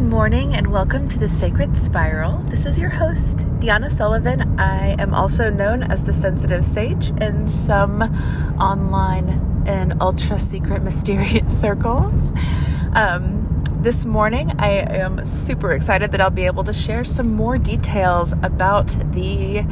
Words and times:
Good 0.00 0.08
morning 0.08 0.54
and 0.54 0.72
welcome 0.72 1.08
to 1.10 1.18
the 1.18 1.28
Sacred 1.28 1.76
Spiral. 1.76 2.38
This 2.44 2.64
is 2.64 2.78
your 2.78 2.88
host, 2.88 3.40
Deanna 3.60 3.92
Sullivan. 3.92 4.58
I 4.58 4.96
am 4.98 5.12
also 5.12 5.50
known 5.50 5.82
as 5.82 6.04
the 6.04 6.14
Sensitive 6.14 6.64
Sage 6.64 7.10
in 7.20 7.46
some 7.46 8.00
online 8.58 9.62
and 9.66 10.00
ultra 10.00 10.38
secret 10.38 10.82
mysterious 10.90 11.60
circles. 11.60 12.32
Um, 12.94 13.62
this 13.76 14.06
morning, 14.06 14.58
I 14.58 14.70
am 14.70 15.22
super 15.26 15.72
excited 15.72 16.12
that 16.12 16.20
I'll 16.22 16.30
be 16.30 16.46
able 16.46 16.64
to 16.64 16.72
share 16.72 17.04
some 17.04 17.34
more 17.34 17.58
details 17.58 18.32
about 18.42 18.96
the 19.12 19.66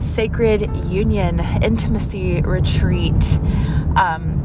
Sacred 0.00 0.74
Union 0.86 1.38
Intimacy 1.62 2.42
Retreat. 2.42 3.38
Um, 3.94 4.44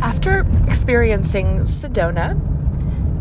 after 0.00 0.46
experiencing 0.68 1.62
Sedona 1.62 2.51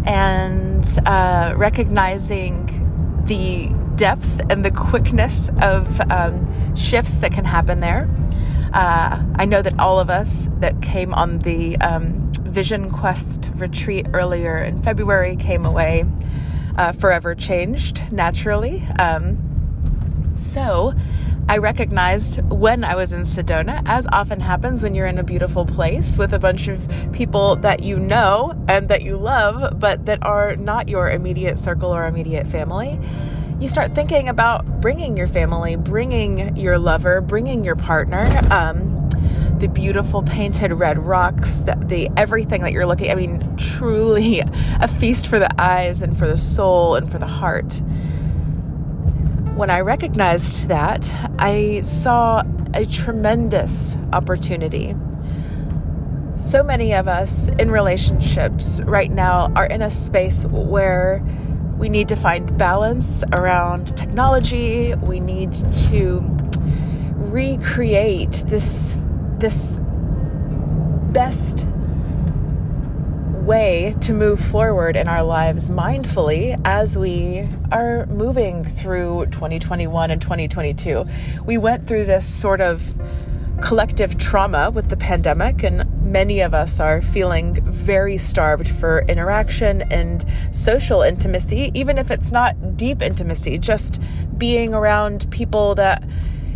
and 0.05 0.85
uh, 1.05 1.53
recognizing 1.55 3.23
the 3.25 3.69
depth 3.95 4.41
and 4.49 4.65
the 4.65 4.71
quickness 4.71 5.49
of 5.61 6.01
um, 6.11 6.75
shifts 6.75 7.19
that 7.19 7.31
can 7.31 7.45
happen 7.45 7.79
there, 7.79 8.09
uh, 8.73 9.23
I 9.35 9.45
know 9.45 9.61
that 9.61 9.79
all 9.79 9.99
of 9.99 10.09
us 10.09 10.49
that 10.59 10.81
came 10.81 11.13
on 11.13 11.39
the 11.39 11.77
um, 11.77 12.31
Vision 12.43 12.89
Quest 12.89 13.49
retreat 13.55 14.07
earlier 14.13 14.57
in 14.61 14.81
February 14.81 15.35
came 15.35 15.65
away 15.65 16.05
uh, 16.77 16.91
forever 16.91 17.35
changed 17.35 18.11
naturally. 18.11 18.85
Um, 18.99 19.37
so, 20.33 20.93
I 21.47 21.57
recognized 21.57 22.41
when 22.49 22.83
I 22.83 22.95
was 22.95 23.11
in 23.11 23.21
Sedona, 23.21 23.81
as 23.85 24.07
often 24.11 24.39
happens 24.39 24.83
when 24.83 24.95
you're 24.95 25.07
in 25.07 25.17
a 25.17 25.23
beautiful 25.23 25.65
place 25.65 26.17
with 26.17 26.33
a 26.33 26.39
bunch 26.39 26.67
of 26.67 26.87
people 27.11 27.57
that 27.57 27.83
you 27.83 27.97
know 27.97 28.53
and 28.67 28.87
that 28.89 29.01
you 29.01 29.17
love, 29.17 29.79
but 29.79 30.05
that 30.05 30.23
are 30.23 30.55
not 30.55 30.87
your 30.87 31.09
immediate 31.09 31.59
circle 31.59 31.93
or 31.93 32.05
immediate 32.07 32.47
family. 32.47 32.99
You 33.59 33.67
start 33.67 33.93
thinking 33.93 34.29
about 34.29 34.81
bringing 34.81 35.17
your 35.17 35.27
family, 35.27 35.75
bringing 35.75 36.55
your 36.55 36.79
lover, 36.79 37.21
bringing 37.21 37.63
your 37.63 37.75
partner. 37.75 38.27
Um, 38.49 39.09
the 39.59 39.67
beautiful 39.67 40.23
painted 40.23 40.73
red 40.73 40.97
rocks, 40.97 41.61
the, 41.61 41.75
the, 41.85 42.09
everything 42.17 42.63
that 42.63 42.71
you're 42.71 42.87
looking. 42.87 43.11
I 43.11 43.15
mean, 43.15 43.55
truly 43.57 44.39
a 44.79 44.87
feast 44.87 45.27
for 45.27 45.37
the 45.37 45.49
eyes 45.61 46.01
and 46.01 46.17
for 46.17 46.27
the 46.27 46.37
soul 46.37 46.95
and 46.95 47.11
for 47.11 47.19
the 47.19 47.27
heart 47.27 47.81
when 49.61 49.69
I 49.69 49.81
recognized 49.81 50.69
that, 50.69 51.13
I 51.37 51.81
saw 51.81 52.41
a 52.73 52.83
tremendous 52.83 53.95
opportunity. 54.11 54.95
So 56.35 56.63
many 56.63 56.95
of 56.95 57.07
us 57.07 57.47
in 57.59 57.69
relationships 57.69 58.81
right 58.85 59.11
now 59.11 59.51
are 59.55 59.67
in 59.67 59.83
a 59.83 59.91
space 59.91 60.45
where 60.45 61.23
we 61.77 61.89
need 61.89 62.09
to 62.09 62.15
find 62.15 62.57
balance 62.57 63.23
around 63.33 63.95
technology. 63.95 64.95
We 64.95 65.19
need 65.19 65.53
to 65.89 66.21
recreate 67.17 68.43
this 68.47 68.97
this 69.37 69.77
best 71.13 71.67
way 73.51 73.93
to 73.99 74.13
move 74.13 74.39
forward 74.39 74.95
in 74.95 75.09
our 75.09 75.23
lives 75.23 75.67
mindfully 75.67 76.57
as 76.63 76.97
we 76.97 77.45
are 77.69 78.05
moving 78.05 78.63
through 78.63 79.25
2021 79.25 80.09
and 80.09 80.21
2022. 80.21 81.03
We 81.43 81.57
went 81.57 81.85
through 81.85 82.05
this 82.05 82.25
sort 82.25 82.61
of 82.61 82.81
collective 83.61 84.17
trauma 84.17 84.71
with 84.71 84.87
the 84.87 84.95
pandemic, 84.95 85.63
and 85.63 85.83
many 86.01 86.39
of 86.39 86.53
us 86.53 86.79
are 86.79 87.01
feeling 87.01 87.55
very 87.69 88.15
starved 88.15 88.69
for 88.69 89.01
interaction 89.09 89.81
and 89.91 90.23
social 90.51 91.01
intimacy, 91.01 91.71
even 91.73 91.97
if 91.97 92.09
it's 92.09 92.31
not 92.31 92.77
deep 92.77 93.01
intimacy, 93.01 93.57
just 93.57 93.99
being 94.37 94.73
around 94.73 95.29
people 95.29 95.75
that 95.75 96.01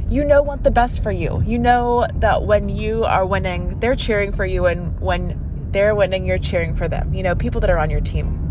you 0.10 0.24
know 0.24 0.42
want 0.42 0.64
the 0.64 0.72
best 0.72 1.04
for 1.04 1.12
you. 1.12 1.44
You 1.46 1.60
know 1.60 2.08
that 2.16 2.44
when 2.44 2.70
you 2.70 3.04
are 3.04 3.26
winning, 3.26 3.82
they're 3.82 3.96
cheering 3.96 4.32
for 4.32 4.46
you, 4.46 4.66
and 4.66 4.98
when 5.02 5.45
they're 5.76 5.94
winning, 5.94 6.24
you're 6.24 6.40
cheering 6.40 6.74
for 6.74 6.88
them. 6.88 7.14
You 7.14 7.22
know, 7.22 7.36
people 7.36 7.60
that 7.60 7.70
are 7.70 7.78
on 7.78 7.90
your 7.90 8.00
team. 8.00 8.42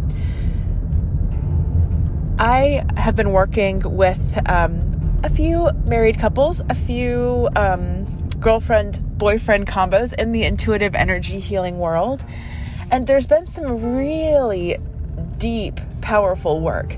I 2.38 2.84
have 2.98 3.16
been 3.16 3.32
working 3.32 3.80
with 3.96 4.38
um, 4.46 5.20
a 5.24 5.30
few 5.30 5.70
married 5.86 6.18
couples, 6.18 6.60
a 6.68 6.74
few 6.74 7.48
um, 7.56 8.04
girlfriend 8.40 9.00
boyfriend 9.16 9.66
combos 9.66 10.12
in 10.12 10.32
the 10.32 10.42
intuitive 10.42 10.94
energy 10.94 11.40
healing 11.40 11.78
world. 11.78 12.26
And 12.90 13.06
there's 13.06 13.26
been 13.26 13.46
some 13.46 13.96
really 13.96 14.76
deep, 15.38 15.80
powerful 16.02 16.60
work 16.60 16.94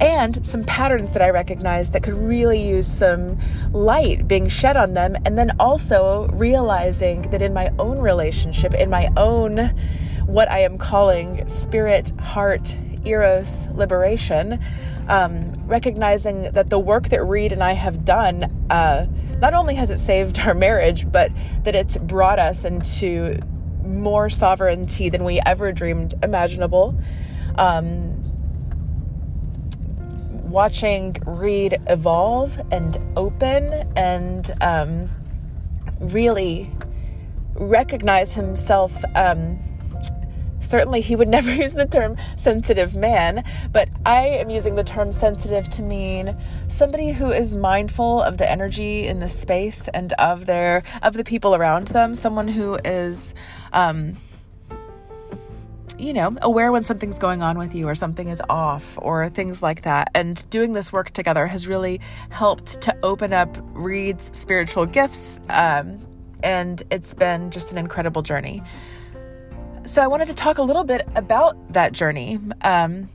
and 0.00 0.44
some 0.44 0.64
patterns 0.64 1.10
that 1.12 1.22
I 1.22 1.30
recognize 1.30 1.90
that 1.92 2.02
could 2.02 2.14
really 2.14 2.62
use 2.62 2.86
some 2.86 3.38
light 3.72 4.28
being 4.28 4.48
shed 4.48 4.76
on 4.76 4.94
them. 4.94 5.16
And 5.24 5.38
then 5.38 5.52
also 5.58 6.28
realizing 6.28 7.22
that 7.30 7.42
in 7.42 7.54
my 7.54 7.70
own 7.78 7.98
relationship, 7.98 8.74
in 8.74 8.90
my 8.90 9.08
own, 9.16 9.74
what 10.26 10.50
I 10.50 10.60
am 10.60 10.78
calling 10.78 11.46
spirit, 11.48 12.12
heart, 12.20 12.76
eros 13.04 13.68
liberation, 13.68 14.60
um, 15.08 15.52
recognizing 15.66 16.50
that 16.52 16.68
the 16.70 16.78
work 16.78 17.08
that 17.10 17.22
Reed 17.24 17.52
and 17.52 17.62
I 17.62 17.72
have 17.72 18.04
done, 18.04 18.66
uh, 18.70 19.06
not 19.38 19.54
only 19.54 19.76
has 19.76 19.90
it 19.90 19.98
saved 19.98 20.38
our 20.40 20.54
marriage, 20.54 21.10
but 21.10 21.30
that 21.64 21.74
it's 21.74 21.96
brought 21.96 22.38
us 22.38 22.64
into 22.64 23.38
more 23.84 24.28
sovereignty 24.28 25.08
than 25.08 25.24
we 25.24 25.40
ever 25.46 25.72
dreamed 25.72 26.14
imaginable. 26.22 26.98
Um, 27.56 28.15
watching 30.46 31.16
Reed 31.26 31.78
evolve 31.88 32.60
and 32.70 32.96
open 33.16 33.72
and 33.96 34.54
um, 34.60 35.08
really 36.00 36.70
recognize 37.54 38.32
himself. 38.32 39.04
Um, 39.14 39.58
certainly, 40.60 41.00
he 41.00 41.16
would 41.16 41.28
never 41.36 41.52
use 41.52 41.74
the 41.74 41.86
term 41.86 42.16
sensitive 42.36 42.94
man, 42.94 43.44
but 43.72 43.88
I 44.04 44.26
am 44.26 44.50
using 44.50 44.76
the 44.76 44.84
term 44.84 45.12
sensitive 45.12 45.68
to 45.70 45.82
mean 45.82 46.36
somebody 46.68 47.12
who 47.12 47.30
is 47.30 47.54
mindful 47.54 48.22
of 48.22 48.38
the 48.38 48.50
energy 48.50 49.06
in 49.06 49.20
the 49.20 49.28
space 49.28 49.88
and 49.88 50.12
of 50.14 50.46
their 50.46 50.82
of 51.02 51.14
the 51.14 51.24
people 51.24 51.54
around 51.54 51.88
them. 51.88 52.14
Someone 52.14 52.48
who 52.48 52.78
is. 52.84 53.34
Um, 53.72 54.16
you 55.98 56.12
know, 56.12 56.36
aware 56.42 56.72
when 56.72 56.84
something's 56.84 57.18
going 57.18 57.42
on 57.42 57.58
with 57.58 57.74
you 57.74 57.88
or 57.88 57.94
something 57.94 58.28
is 58.28 58.42
off 58.48 58.98
or 59.00 59.28
things 59.28 59.62
like 59.62 59.82
that. 59.82 60.10
And 60.14 60.48
doing 60.50 60.72
this 60.72 60.92
work 60.92 61.10
together 61.10 61.46
has 61.46 61.66
really 61.66 62.00
helped 62.30 62.80
to 62.82 62.96
open 63.02 63.32
up 63.32 63.56
Reed's 63.72 64.36
spiritual 64.36 64.86
gifts. 64.86 65.40
Um, 65.48 65.98
and 66.42 66.82
it's 66.90 67.14
been 67.14 67.50
just 67.50 67.72
an 67.72 67.78
incredible 67.78 68.22
journey. 68.22 68.62
So 69.86 70.02
I 70.02 70.06
wanted 70.06 70.28
to 70.28 70.34
talk 70.34 70.58
a 70.58 70.62
little 70.62 70.84
bit 70.84 71.08
about 71.14 71.72
that 71.72 71.92
journey. 71.92 72.38
Um, 72.62 73.08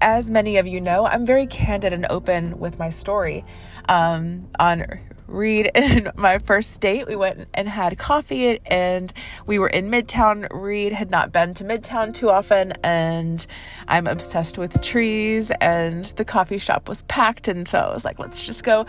as 0.00 0.30
many 0.30 0.58
of 0.58 0.66
you 0.66 0.80
know, 0.80 1.06
I'm 1.06 1.24
very 1.24 1.46
candid 1.46 1.92
and 1.92 2.06
open 2.10 2.58
with 2.58 2.78
my 2.78 2.90
story 2.90 3.44
um, 3.88 4.48
on 4.58 5.00
Reed 5.28 5.70
and 5.74 6.10
my 6.16 6.38
first 6.38 6.80
date. 6.80 7.06
We 7.06 7.16
went 7.16 7.48
and 7.54 7.68
had 7.68 7.96
coffee 7.98 8.58
and 8.66 9.12
we 9.46 9.58
were 9.58 9.68
in 9.68 9.90
Midtown. 9.90 10.48
Reed 10.50 10.92
had 10.92 11.10
not 11.10 11.30
been 11.30 11.54
to 11.54 11.64
Midtown 11.64 12.12
too 12.12 12.30
often 12.30 12.72
and 12.82 13.46
I'm 13.86 14.06
obsessed 14.06 14.58
with 14.58 14.80
trees 14.82 15.52
and 15.60 16.04
the 16.04 16.24
coffee 16.24 16.58
shop 16.58 16.88
was 16.88 17.02
packed 17.02 17.48
and 17.48 17.68
so 17.68 17.78
I 17.78 17.94
was 17.94 18.04
like, 18.04 18.18
let's 18.18 18.42
just 18.42 18.64
go. 18.64 18.86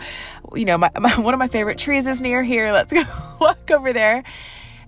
You 0.54 0.64
know, 0.64 0.78
my, 0.78 0.90
my 0.98 1.18
one 1.20 1.34
of 1.34 1.38
my 1.38 1.48
favorite 1.48 1.78
trees 1.78 2.06
is 2.06 2.20
near 2.20 2.42
here. 2.42 2.72
Let's 2.80 2.92
go 2.92 3.02
walk 3.40 3.70
over 3.70 3.92
there 3.92 4.22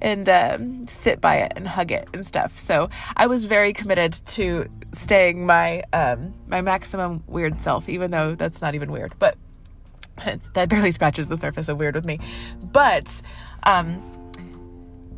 and 0.00 0.28
um, 0.28 0.86
sit 0.88 1.20
by 1.20 1.36
it 1.36 1.52
and 1.56 1.68
hug 1.68 1.92
it 1.92 2.08
and 2.12 2.26
stuff. 2.26 2.58
So 2.58 2.90
I 3.16 3.26
was 3.26 3.44
very 3.44 3.72
committed 3.72 4.12
to 4.12 4.66
staying 4.92 5.46
my 5.46 5.82
um, 5.92 6.34
my 6.46 6.60
maximum 6.60 7.22
weird 7.26 7.60
self, 7.60 7.88
even 7.88 8.10
though 8.10 8.34
that's 8.34 8.60
not 8.62 8.74
even 8.74 8.90
weird. 8.90 9.14
But 9.18 9.36
that 10.54 10.68
barely 10.68 10.92
scratches 10.92 11.28
the 11.28 11.36
surface 11.36 11.68
of 11.68 11.78
weird 11.78 11.94
with 11.94 12.04
me. 12.04 12.18
But 12.62 13.22
um, 13.62 14.02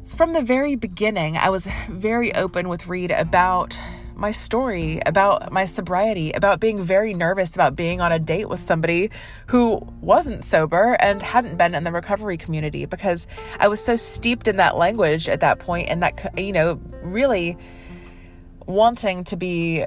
from 0.05 0.33
the 0.33 0.43
very 0.43 0.77
beginning, 0.77 1.37
I 1.37 1.51
was 1.51 1.69
very 1.89 2.35
open 2.35 2.69
with 2.69 2.87
Reed 2.87 3.11
about 3.11 3.79
my 4.17 4.31
story, 4.31 5.01
about 5.07 5.51
my 5.51 5.65
sobriety, 5.65 6.33
about 6.33 6.61
being 6.61 6.83
very 6.83 7.15
nervous 7.15 7.55
about 7.55 7.75
being 7.75 8.01
on 8.01 8.13
a 8.13 8.19
date 8.19 8.49
with 8.49 8.61
somebody 8.61 9.11
who 9.49 9.77
wasn't 10.01 10.45
sober 10.45 10.97
and 11.01 11.21
hadn't 11.23 11.57
been 11.57 11.75
in 11.75 11.85
the 11.85 11.93
recovery 11.93 12.37
community 12.37 12.87
because 12.87 13.27
I 13.59 13.69
was 13.69 13.85
so 13.85 13.97
steeped 13.97 14.47
in 14.47 14.57
that 14.57 14.77
language 14.77 15.29
at 15.29 15.41
that 15.41 15.59
point 15.59 15.89
and 15.89 16.03
that, 16.03 16.33
you 16.39 16.53
know, 16.53 16.81
really 17.03 17.57
wanting 18.67 19.25
to 19.25 19.37
be 19.37 19.85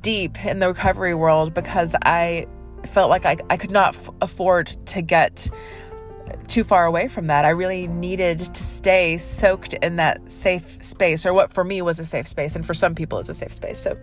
deep 0.00 0.44
in 0.44 0.58
the 0.58 0.68
recovery 0.68 1.14
world 1.14 1.54
because 1.54 1.94
I 2.02 2.46
felt 2.86 3.10
like 3.10 3.26
I, 3.26 3.36
I 3.50 3.56
could 3.56 3.70
not 3.70 3.96
f- 3.96 4.10
afford 4.20 4.68
to 4.86 5.02
get 5.02 5.50
too 6.46 6.64
far 6.64 6.86
away 6.86 7.08
from 7.08 7.26
that. 7.26 7.44
I 7.44 7.50
really 7.50 7.86
needed 7.86 8.38
to 8.38 8.62
stay 8.62 9.18
soaked 9.18 9.74
in 9.74 9.96
that 9.96 10.30
safe 10.30 10.82
space, 10.82 11.26
or 11.26 11.32
what 11.32 11.52
for 11.52 11.64
me 11.64 11.82
was 11.82 11.98
a 11.98 12.04
safe 12.04 12.26
space, 12.28 12.56
and 12.56 12.66
for 12.66 12.74
some 12.74 12.94
people 12.94 13.18
is 13.18 13.28
a 13.28 13.34
safe 13.34 13.52
space. 13.52 13.78
So 13.78 13.96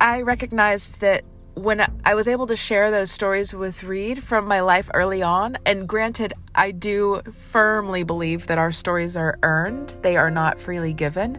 I 0.00 0.22
recognized 0.22 1.00
that 1.00 1.24
when 1.54 1.86
I 2.04 2.14
was 2.14 2.28
able 2.28 2.46
to 2.46 2.56
share 2.56 2.90
those 2.90 3.10
stories 3.10 3.52
with 3.52 3.84
Reed 3.84 4.22
from 4.22 4.46
my 4.46 4.60
life 4.60 4.90
early 4.94 5.22
on, 5.22 5.58
and 5.66 5.88
granted, 5.88 6.32
I 6.54 6.70
do 6.70 7.20
firmly 7.32 8.04
believe 8.04 8.46
that 8.46 8.58
our 8.58 8.72
stories 8.72 9.16
are 9.16 9.38
earned, 9.42 9.94
they 10.02 10.16
are 10.16 10.30
not 10.30 10.60
freely 10.60 10.94
given. 10.94 11.38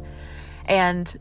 And 0.66 1.14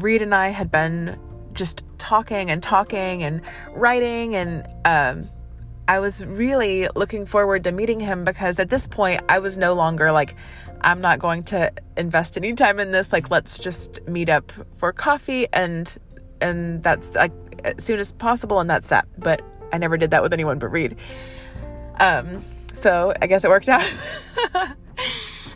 Reed 0.00 0.22
and 0.22 0.34
I 0.34 0.48
had 0.48 0.70
been 0.70 1.18
just 1.58 1.82
talking 1.98 2.50
and 2.50 2.62
talking 2.62 3.22
and 3.22 3.42
writing. 3.72 4.34
And 4.34 4.66
um, 4.86 5.28
I 5.88 5.98
was 5.98 6.24
really 6.24 6.88
looking 6.94 7.26
forward 7.26 7.64
to 7.64 7.72
meeting 7.72 8.00
him 8.00 8.24
because 8.24 8.58
at 8.58 8.70
this 8.70 8.86
point 8.86 9.20
I 9.28 9.40
was 9.40 9.58
no 9.58 9.74
longer 9.74 10.10
like 10.12 10.36
I'm 10.80 11.00
not 11.00 11.18
going 11.18 11.42
to 11.44 11.72
invest 11.96 12.36
any 12.36 12.54
time 12.54 12.78
in 12.78 12.92
this. 12.92 13.12
Like 13.12 13.30
let's 13.30 13.58
just 13.58 14.06
meet 14.06 14.30
up 14.30 14.52
for 14.76 14.92
coffee 14.92 15.48
and 15.52 15.94
and 16.40 16.82
that's 16.82 17.12
like 17.14 17.32
as 17.64 17.84
soon 17.84 17.98
as 17.98 18.12
possible 18.12 18.60
and 18.60 18.70
that's 18.70 18.88
that. 18.88 19.06
But 19.18 19.42
I 19.72 19.78
never 19.78 19.96
did 19.96 20.12
that 20.12 20.22
with 20.22 20.32
anyone 20.32 20.58
but 20.58 20.68
Reed. 20.68 20.96
Um 21.98 22.42
so 22.72 23.12
I 23.20 23.26
guess 23.26 23.44
it 23.44 23.48
worked 23.50 23.68
out 23.68 23.90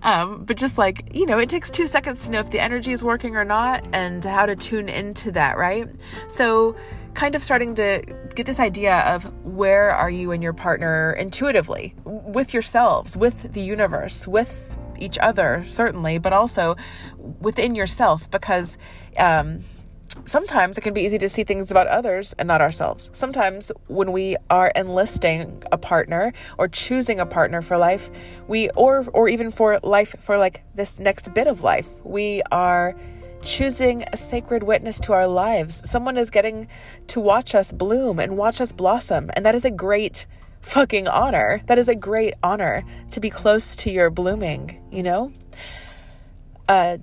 Um, 0.02 0.44
but 0.44 0.56
just 0.56 0.78
like, 0.78 1.14
you 1.14 1.26
know, 1.26 1.38
it 1.38 1.48
takes 1.48 1.70
two 1.70 1.86
seconds 1.86 2.26
to 2.26 2.32
know 2.32 2.40
if 2.40 2.50
the 2.50 2.60
energy 2.60 2.92
is 2.92 3.04
working 3.04 3.36
or 3.36 3.44
not 3.44 3.86
and 3.92 4.24
how 4.24 4.46
to 4.46 4.56
tune 4.56 4.88
into 4.88 5.30
that, 5.32 5.56
right? 5.56 5.88
So, 6.28 6.76
kind 7.14 7.34
of 7.34 7.44
starting 7.44 7.74
to 7.74 8.02
get 8.34 8.46
this 8.46 8.58
idea 8.58 9.00
of 9.00 9.24
where 9.44 9.90
are 9.90 10.10
you 10.10 10.32
and 10.32 10.42
your 10.42 10.54
partner 10.54 11.12
intuitively 11.12 11.94
with 12.04 12.54
yourselves, 12.54 13.16
with 13.16 13.52
the 13.52 13.60
universe, 13.60 14.26
with 14.26 14.76
each 14.98 15.18
other, 15.18 15.64
certainly, 15.68 16.18
but 16.18 16.32
also 16.32 16.76
within 17.18 17.74
yourself 17.74 18.30
because. 18.30 18.78
Um, 19.18 19.60
sometimes 20.24 20.78
it 20.78 20.82
can 20.82 20.94
be 20.94 21.02
easy 21.02 21.18
to 21.18 21.28
see 21.28 21.44
things 21.44 21.70
about 21.70 21.86
others 21.86 22.32
and 22.34 22.46
not 22.46 22.60
ourselves. 22.60 23.10
Sometimes 23.12 23.72
when 23.88 24.12
we 24.12 24.36
are 24.50 24.72
enlisting 24.74 25.62
a 25.72 25.78
partner 25.78 26.32
or 26.58 26.68
choosing 26.68 27.20
a 27.20 27.26
partner 27.26 27.62
for 27.62 27.76
life, 27.76 28.10
we 28.48 28.70
or 28.70 29.06
or 29.12 29.28
even 29.28 29.50
for 29.50 29.78
life 29.82 30.14
for 30.18 30.36
like 30.36 30.62
this 30.74 30.98
next 30.98 31.32
bit 31.34 31.46
of 31.46 31.62
life, 31.62 31.88
we 32.04 32.42
are 32.50 32.96
choosing 33.42 34.04
a 34.12 34.16
sacred 34.16 34.62
witness 34.62 35.00
to 35.00 35.12
our 35.12 35.26
lives. 35.26 35.82
Someone 35.88 36.16
is 36.16 36.30
getting 36.30 36.68
to 37.08 37.20
watch 37.20 37.54
us 37.54 37.72
bloom 37.72 38.18
and 38.18 38.36
watch 38.36 38.60
us 38.60 38.72
blossom, 38.72 39.30
and 39.34 39.44
that 39.44 39.54
is 39.54 39.64
a 39.64 39.70
great 39.70 40.26
fucking 40.60 41.08
honor. 41.08 41.60
That 41.66 41.78
is 41.78 41.88
a 41.88 41.94
great 41.96 42.34
honor 42.42 42.84
to 43.10 43.20
be 43.20 43.30
close 43.30 43.74
to 43.76 43.90
your 43.90 44.10
blooming, 44.10 44.80
you 44.90 45.02
know? 45.02 45.32
Uh 46.68 46.98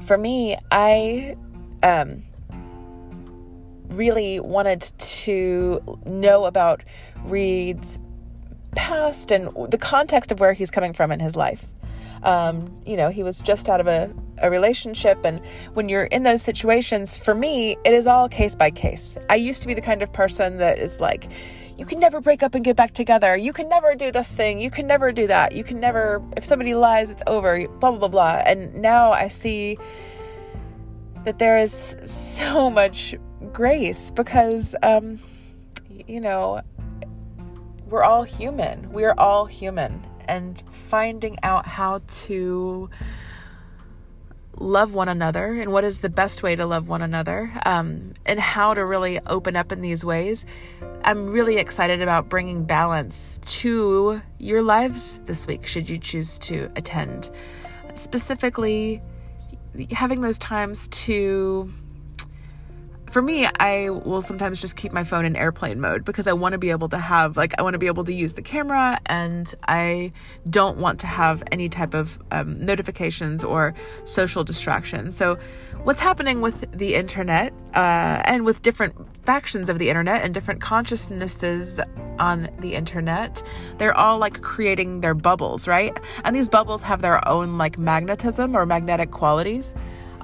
for 0.00 0.18
me, 0.18 0.56
I 0.70 1.36
um, 1.82 2.22
really 3.88 4.40
wanted 4.40 4.82
to 4.98 5.98
know 6.06 6.44
about 6.44 6.82
Reed's 7.24 7.98
past 8.74 9.30
and 9.30 9.48
the 9.70 9.78
context 9.78 10.30
of 10.32 10.40
where 10.40 10.52
he's 10.52 10.70
coming 10.70 10.92
from 10.92 11.10
in 11.12 11.20
his 11.20 11.36
life. 11.36 11.64
Um, 12.22 12.74
you 12.84 12.96
know, 12.96 13.10
he 13.10 13.22
was 13.22 13.40
just 13.40 13.68
out 13.68 13.80
of 13.80 13.86
a, 13.86 14.12
a 14.38 14.50
relationship, 14.50 15.24
and 15.24 15.40
when 15.74 15.88
you're 15.88 16.04
in 16.04 16.24
those 16.24 16.42
situations, 16.42 17.16
for 17.16 17.34
me, 17.34 17.76
it 17.84 17.92
is 17.92 18.06
all 18.06 18.28
case 18.28 18.54
by 18.54 18.70
case. 18.70 19.16
I 19.30 19.36
used 19.36 19.62
to 19.62 19.68
be 19.68 19.74
the 19.74 19.80
kind 19.80 20.02
of 20.02 20.12
person 20.12 20.58
that 20.58 20.78
is 20.78 21.00
like, 21.00 21.28
you 21.78 21.84
can 21.84 22.00
never 22.00 22.20
break 22.20 22.42
up 22.42 22.54
and 22.54 22.64
get 22.64 22.74
back 22.74 22.92
together. 22.92 23.36
You 23.36 23.52
can 23.52 23.68
never 23.68 23.94
do 23.94 24.10
this 24.10 24.34
thing. 24.34 24.60
You 24.60 24.70
can 24.70 24.86
never 24.86 25.12
do 25.12 25.26
that. 25.26 25.52
You 25.52 25.62
can 25.62 25.78
never, 25.78 26.22
if 26.36 26.44
somebody 26.44 26.74
lies, 26.74 27.10
it's 27.10 27.22
over, 27.26 27.68
blah, 27.68 27.90
blah, 27.90 27.98
blah, 27.98 28.08
blah. 28.08 28.42
And 28.46 28.74
now 28.76 29.12
I 29.12 29.28
see 29.28 29.78
that 31.26 31.40
there 31.40 31.58
is 31.58 31.96
so 32.04 32.70
much 32.70 33.12
grace 33.52 34.12
because, 34.12 34.76
um, 34.84 35.18
you 36.06 36.20
know, 36.20 36.60
we're 37.88 38.04
all 38.04 38.22
human. 38.22 38.92
We 38.92 39.04
are 39.04 39.14
all 39.18 39.44
human. 39.44 40.06
And 40.28 40.62
finding 40.70 41.36
out 41.42 41.66
how 41.66 42.00
to 42.06 42.88
love 44.56 44.94
one 44.94 45.08
another 45.08 45.54
and 45.54 45.72
what 45.72 45.82
is 45.82 45.98
the 45.98 46.08
best 46.08 46.44
way 46.44 46.54
to 46.54 46.64
love 46.64 46.88
one 46.88 47.02
another 47.02 47.52
um, 47.66 48.14
and 48.24 48.38
how 48.38 48.72
to 48.72 48.84
really 48.84 49.18
open 49.26 49.56
up 49.56 49.72
in 49.72 49.80
these 49.80 50.04
ways. 50.04 50.46
I'm 51.02 51.26
really 51.26 51.56
excited 51.56 52.02
about 52.02 52.28
bringing 52.28 52.64
balance 52.64 53.40
to 53.62 54.22
your 54.38 54.62
lives 54.62 55.18
this 55.24 55.44
week, 55.48 55.66
should 55.66 55.90
you 55.90 55.98
choose 55.98 56.38
to 56.40 56.70
attend. 56.76 57.32
Specifically, 57.94 59.02
having 59.90 60.20
those 60.20 60.38
times 60.38 60.88
to 60.88 61.70
for 63.10 63.22
me, 63.22 63.46
I 63.60 63.90
will 63.90 64.22
sometimes 64.22 64.60
just 64.60 64.76
keep 64.76 64.92
my 64.92 65.04
phone 65.04 65.24
in 65.24 65.36
airplane 65.36 65.80
mode 65.80 66.04
because 66.04 66.26
I 66.26 66.32
want 66.32 66.52
to 66.52 66.58
be 66.58 66.70
able 66.70 66.88
to 66.88 66.98
have, 66.98 67.36
like, 67.36 67.54
I 67.58 67.62
want 67.62 67.74
to 67.74 67.78
be 67.78 67.86
able 67.86 68.04
to 68.04 68.12
use 68.12 68.34
the 68.34 68.42
camera 68.42 68.98
and 69.06 69.54
I 69.68 70.12
don't 70.50 70.78
want 70.78 71.00
to 71.00 71.06
have 71.06 71.42
any 71.52 71.68
type 71.68 71.94
of 71.94 72.18
um, 72.32 72.64
notifications 72.64 73.44
or 73.44 73.74
social 74.04 74.44
distraction. 74.44 75.12
So, 75.12 75.38
what's 75.84 76.00
happening 76.00 76.40
with 76.40 76.64
the 76.72 76.96
internet 76.96 77.52
uh, 77.74 78.22
and 78.24 78.44
with 78.44 78.62
different 78.62 78.94
factions 79.24 79.68
of 79.68 79.78
the 79.78 79.88
internet 79.88 80.24
and 80.24 80.34
different 80.34 80.60
consciousnesses 80.60 81.78
on 82.18 82.48
the 82.58 82.74
internet, 82.74 83.42
they're 83.78 83.96
all 83.96 84.18
like 84.18 84.42
creating 84.42 85.00
their 85.00 85.14
bubbles, 85.14 85.68
right? 85.68 85.96
And 86.24 86.34
these 86.34 86.48
bubbles 86.48 86.82
have 86.82 87.02
their 87.02 87.26
own 87.28 87.56
like 87.56 87.78
magnetism 87.78 88.56
or 88.56 88.66
magnetic 88.66 89.12
qualities. 89.12 89.74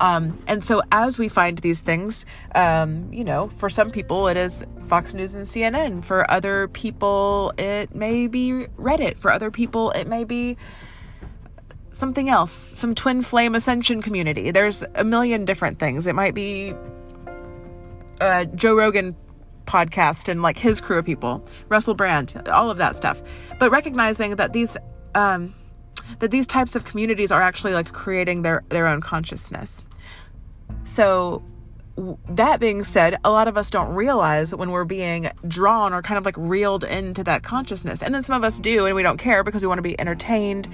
Um, 0.03 0.37
and 0.49 0.65
so, 0.65 0.83
as 0.91 1.17
we 1.17 1.29
find 1.29 1.59
these 1.59 1.81
things, 1.81 2.27
um, 2.57 3.13
you 3.13 3.23
know, 3.23 3.47
for 3.49 3.69
some 3.69 3.89
people 3.89 4.27
it 4.27 4.37
is 4.37 4.65
Fox 4.87 5.15
News 5.15 5.35
and 5.35 5.47
CNN. 5.47 6.05
For 6.05 6.29
other 6.29 6.67
people, 6.69 7.53
it 7.57 7.95
may 7.95 8.27
be 8.27 8.67
Reddit. 8.77 9.19
For 9.19 9.33
other 9.33 9.53
people, 9.53 9.93
it 9.93 10.09
may 10.09 10.25
be 10.25 10.57
something 11.93 12.29
else, 12.29 12.51
some 12.51 12.97
twin 12.97 13.23
flame 13.23 13.55
ascension 13.55 14.03
community. 14.03 14.51
There's 14.51 14.83
a 14.97 15.05
million 15.05 15.45
different 15.45 15.79
things. 15.79 16.09
It 16.09 16.17
might 16.17 16.35
be 16.35 16.75
uh, 18.21 18.47
Joe 18.47 18.75
Rogan 18.75 19.15
podcast 19.67 20.29
and 20.29 20.43
like 20.43 20.59
his 20.59 20.81
crew 20.81 20.99
of 20.99 21.05
people, 21.05 21.47
Russell 21.69 21.95
Brand, 21.95 22.43
all 22.49 22.73
of 22.73 22.79
that 22.79 22.97
stuff. 22.97 23.23
But 23.61 23.71
recognizing 23.71 24.35
that 24.35 24.53
these 24.53 24.77
um, 25.15 25.55
that 26.19 26.33
these 26.33 26.49
types 26.49 26.75
of 26.75 26.85
communities 26.85 27.31
are 27.31 27.41
actually 27.41 27.75
like 27.75 27.93
creating 27.93 28.43
their 28.43 28.65
their 28.69 28.89
own 28.89 29.01
consciousness. 29.01 29.81
So 30.85 31.43
that 32.29 32.59
being 32.59 32.85
said, 32.85 33.19
a 33.25 33.31
lot 33.31 33.49
of 33.49 33.57
us 33.57 33.71
don't 33.71 33.95
realize 33.95 34.55
when 34.55 34.71
we're 34.71 34.85
being 34.85 35.31
drawn 35.47 35.93
or 35.93 36.03
kind 36.03 36.19
of 36.19 36.25
like 36.25 36.37
reeled 36.39 36.85
into 36.85 37.23
that 37.25 37.43
consciousness. 37.43 38.03
And 38.03 38.15
then 38.15 38.23
some 38.23 38.37
of 38.37 38.45
us 38.45 38.59
do 38.59 38.87
and 38.87 38.97
we 38.97 39.03
don't 39.03 39.19
care 39.19 39.45
because 39.45 39.63
we 39.63 39.69
want 39.69 39.79
to 39.79 39.83
be 39.83 39.99
entertained. 40.01 40.69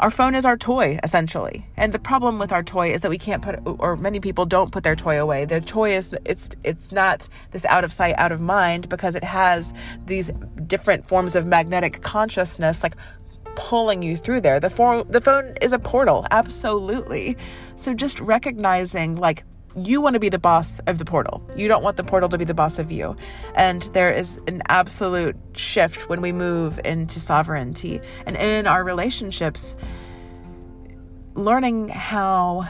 Our 0.00 0.10
phone 0.10 0.34
is 0.34 0.44
our 0.44 0.56
toy, 0.56 0.98
essentially. 1.02 1.66
And 1.76 1.92
the 1.92 1.98
problem 1.98 2.38
with 2.38 2.52
our 2.52 2.62
toy 2.62 2.92
is 2.92 3.02
that 3.02 3.10
we 3.10 3.18
can't 3.18 3.42
put 3.42 3.60
or 3.64 3.96
many 3.96 4.20
people 4.20 4.44
don't 4.44 4.72
put 4.72 4.84
their 4.84 4.96
toy 4.96 5.20
away. 5.20 5.44
Their 5.44 5.60
toy 5.60 5.96
is 5.96 6.14
it's 6.24 6.50
it's 6.64 6.92
not 6.92 7.28
this 7.52 7.64
out 7.66 7.84
of 7.84 7.92
sight, 7.92 8.14
out 8.18 8.32
of 8.32 8.40
mind 8.40 8.88
because 8.88 9.14
it 9.14 9.24
has 9.24 9.72
these 10.06 10.30
different 10.66 11.06
forms 11.06 11.36
of 11.36 11.46
magnetic 11.46 12.02
consciousness 12.02 12.82
like 12.82 12.96
pulling 13.56 14.02
you 14.02 14.16
through 14.16 14.40
there. 14.40 14.60
The 14.60 14.70
phone 14.70 15.06
the 15.08 15.20
phone 15.20 15.54
is 15.60 15.72
a 15.72 15.78
portal, 15.78 16.26
absolutely. 16.30 17.36
So 17.76 17.94
just 17.94 18.20
recognizing 18.20 19.16
like 19.16 19.44
you 19.76 20.00
want 20.00 20.14
to 20.14 20.20
be 20.20 20.28
the 20.28 20.38
boss 20.38 20.78
of 20.86 20.98
the 20.98 21.04
portal. 21.04 21.44
You 21.56 21.66
don't 21.66 21.82
want 21.82 21.96
the 21.96 22.04
portal 22.04 22.28
to 22.28 22.38
be 22.38 22.44
the 22.44 22.54
boss 22.54 22.78
of 22.78 22.92
you. 22.92 23.16
And 23.56 23.82
there 23.92 24.12
is 24.12 24.40
an 24.46 24.62
absolute 24.68 25.36
shift 25.54 26.08
when 26.08 26.20
we 26.20 26.30
move 26.30 26.80
into 26.84 27.18
sovereignty. 27.18 28.00
And 28.26 28.36
in 28.36 28.66
our 28.66 28.84
relationships, 28.84 29.76
learning 31.34 31.88
how 31.88 32.68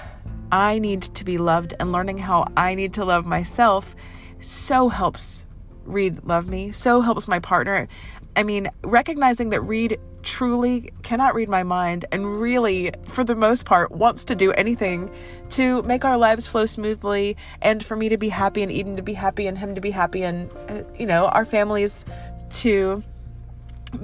I 0.50 0.78
need 0.78 1.02
to 1.02 1.24
be 1.24 1.36
loved 1.36 1.74
and 1.78 1.92
learning 1.92 2.18
how 2.18 2.46
I 2.56 2.74
need 2.74 2.94
to 2.94 3.04
love 3.04 3.26
myself 3.26 3.94
so 4.40 4.88
helps 4.88 5.44
Reed 5.84 6.24
love 6.24 6.48
me, 6.48 6.72
so 6.72 7.02
helps 7.02 7.28
my 7.28 7.38
partner. 7.38 7.88
I 8.36 8.42
mean, 8.42 8.70
recognizing 8.82 9.50
that 9.50 9.60
Reed 9.60 9.98
truly 10.22 10.90
cannot 11.02 11.34
read 11.34 11.48
my 11.48 11.62
mind 11.62 12.04
and 12.10 12.40
really, 12.40 12.90
for 13.04 13.22
the 13.22 13.36
most 13.36 13.64
part, 13.64 13.92
wants 13.92 14.24
to 14.26 14.34
do 14.34 14.52
anything 14.52 15.10
to 15.50 15.82
make 15.82 16.04
our 16.04 16.16
lives 16.16 16.46
flow 16.46 16.66
smoothly 16.66 17.36
and 17.62 17.84
for 17.84 17.94
me 17.94 18.08
to 18.08 18.16
be 18.16 18.30
happy 18.30 18.62
and 18.62 18.72
Eden 18.72 18.96
to 18.96 19.02
be 19.02 19.12
happy 19.12 19.46
and 19.46 19.58
him 19.58 19.74
to 19.74 19.80
be 19.80 19.90
happy 19.90 20.24
and, 20.24 20.50
uh, 20.68 20.82
you 20.98 21.06
know, 21.06 21.26
our 21.26 21.44
families 21.44 22.04
to 22.50 23.02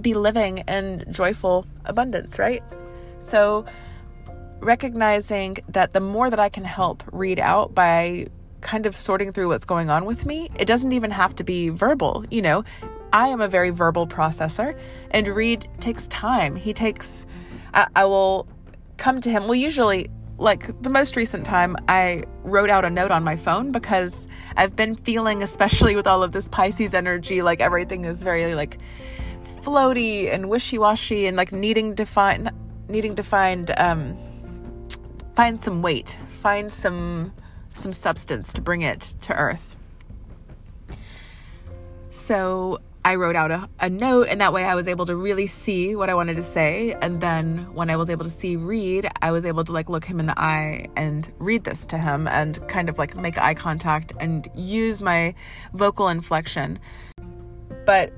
be 0.00 0.14
living 0.14 0.58
in 0.68 1.04
joyful 1.10 1.66
abundance, 1.84 2.38
right? 2.38 2.62
So, 3.20 3.64
recognizing 4.60 5.56
that 5.68 5.94
the 5.94 6.00
more 6.00 6.30
that 6.30 6.38
I 6.38 6.50
can 6.50 6.64
help 6.64 7.02
Reed 7.10 7.40
out 7.40 7.74
by 7.74 8.26
kind 8.60 8.84
of 8.84 8.94
sorting 8.94 9.32
through 9.32 9.48
what's 9.48 9.64
going 9.64 9.88
on 9.88 10.04
with 10.04 10.26
me, 10.26 10.50
it 10.58 10.66
doesn't 10.66 10.92
even 10.92 11.10
have 11.10 11.34
to 11.36 11.44
be 11.44 11.70
verbal, 11.70 12.24
you 12.30 12.42
know 12.42 12.62
I 13.12 13.28
am 13.28 13.40
a 13.40 13.48
very 13.48 13.70
verbal 13.70 14.06
processor, 14.06 14.78
and 15.10 15.26
Reed 15.28 15.68
takes 15.80 16.06
time. 16.08 16.56
He 16.56 16.72
takes, 16.72 17.26
I, 17.74 17.88
I 17.96 18.04
will 18.04 18.46
come 18.96 19.20
to 19.20 19.30
him. 19.30 19.44
Well, 19.44 19.54
usually, 19.54 20.08
like 20.38 20.82
the 20.82 20.90
most 20.90 21.16
recent 21.16 21.44
time, 21.44 21.76
I 21.88 22.24
wrote 22.44 22.70
out 22.70 22.84
a 22.84 22.90
note 22.90 23.10
on 23.10 23.24
my 23.24 23.36
phone 23.36 23.72
because 23.72 24.28
I've 24.56 24.76
been 24.76 24.94
feeling, 24.94 25.42
especially 25.42 25.96
with 25.96 26.06
all 26.06 26.22
of 26.22 26.32
this 26.32 26.48
Pisces 26.48 26.94
energy, 26.94 27.42
like 27.42 27.60
everything 27.60 28.04
is 28.04 28.22
very 28.22 28.54
like 28.54 28.78
floaty 29.62 30.32
and 30.32 30.48
wishy-washy 30.48 31.26
and 31.26 31.36
like 31.36 31.52
needing 31.52 31.96
to 31.96 32.06
find 32.06 32.50
needing 32.88 33.14
to 33.14 33.22
find 33.22 33.70
um 33.76 34.16
find 35.34 35.62
some 35.62 35.82
weight 35.82 36.18
find 36.28 36.72
some 36.72 37.32
some 37.74 37.92
substance 37.92 38.52
to 38.52 38.60
bring 38.60 38.80
it 38.80 39.00
to 39.20 39.34
earth 39.34 39.76
so 42.10 42.78
I 43.04 43.14
wrote 43.14 43.34
out 43.34 43.50
a, 43.50 43.68
a 43.80 43.88
note, 43.88 44.28
and 44.28 44.40
that 44.40 44.52
way 44.52 44.64
I 44.64 44.74
was 44.74 44.86
able 44.86 45.06
to 45.06 45.16
really 45.16 45.46
see 45.46 45.96
what 45.96 46.10
I 46.10 46.14
wanted 46.14 46.36
to 46.36 46.42
say. 46.42 46.94
And 47.00 47.20
then 47.20 47.72
when 47.72 47.88
I 47.88 47.96
was 47.96 48.10
able 48.10 48.24
to 48.24 48.30
see 48.30 48.56
Reed, 48.56 49.08
I 49.22 49.30
was 49.30 49.44
able 49.44 49.64
to 49.64 49.72
like 49.72 49.88
look 49.88 50.04
him 50.04 50.20
in 50.20 50.26
the 50.26 50.38
eye 50.38 50.86
and 50.96 51.32
read 51.38 51.64
this 51.64 51.86
to 51.86 51.98
him 51.98 52.28
and 52.28 52.66
kind 52.68 52.88
of 52.90 52.98
like 52.98 53.16
make 53.16 53.38
eye 53.38 53.54
contact 53.54 54.12
and 54.20 54.48
use 54.54 55.00
my 55.00 55.34
vocal 55.72 56.08
inflection. 56.08 56.78
But 57.86 58.12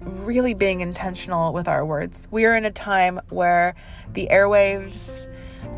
really 0.00 0.54
being 0.54 0.80
intentional 0.80 1.52
with 1.52 1.66
our 1.68 1.84
words. 1.84 2.28
We 2.30 2.44
are 2.44 2.54
in 2.54 2.64
a 2.64 2.70
time 2.70 3.20
where 3.30 3.74
the 4.12 4.28
airwaves 4.30 5.28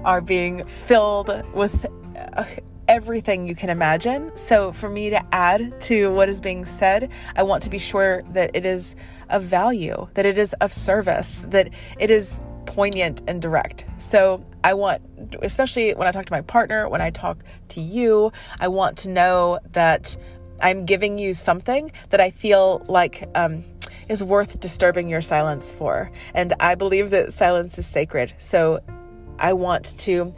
are 0.05 0.21
being 0.21 0.67
filled 0.67 1.31
with 1.55 1.87
uh, 2.37 2.45
everything 2.95 3.49
you 3.49 3.57
can 3.57 3.71
imagine. 3.71 4.31
So, 4.37 4.71
for 4.71 4.89
me 4.89 5.11
to 5.11 5.21
add 5.35 5.81
to 5.83 6.13
what 6.13 6.29
is 6.29 6.41
being 6.41 6.65
said, 6.65 7.11
I 7.35 7.43
want 7.43 7.61
to 7.65 7.71
be 7.71 7.79
sure 7.79 8.23
that 8.35 8.53
it 8.55 8.65
is 8.65 8.95
of 9.31 9.43
value, 9.43 10.07
that 10.15 10.25
it 10.25 10.39
is 10.39 10.53
of 10.61 10.73
service, 10.73 11.45
that 11.49 11.71
it 11.99 12.09
is 12.09 12.41
poignant 12.67 13.21
and 13.27 13.43
direct. 13.43 13.85
So, 13.99 14.47
I 14.63 14.75
want, 14.75 15.03
especially 15.43 15.93
when 15.95 16.07
I 16.07 16.13
talk 16.13 16.25
to 16.27 16.33
my 16.33 16.43
partner, 16.43 16.89
when 16.89 17.01
I 17.01 17.11
talk 17.11 17.43
to 17.71 17.81
you, 17.81 18.31
I 18.61 18.69
want 18.69 18.97
to 18.99 19.11
know 19.11 19.59
that 19.73 20.17
I'm 20.63 20.87
giving 20.87 21.19
you 21.19 21.35
something 21.35 21.91
that 22.11 22.21
I 22.21 22.31
feel 22.31 22.85
like 22.87 23.29
um, 23.35 23.65
is 24.09 24.23
worth 24.23 24.61
disturbing 24.61 25.09
your 25.09 25.21
silence 25.21 25.73
for. 25.73 26.13
And 26.33 26.53
I 26.61 26.77
believe 26.77 27.11
that 27.11 27.33
silence 27.33 27.77
is 27.77 27.89
sacred. 27.89 28.35
So 28.39 28.81
I 29.41 29.53
want 29.53 29.99
to 29.99 30.33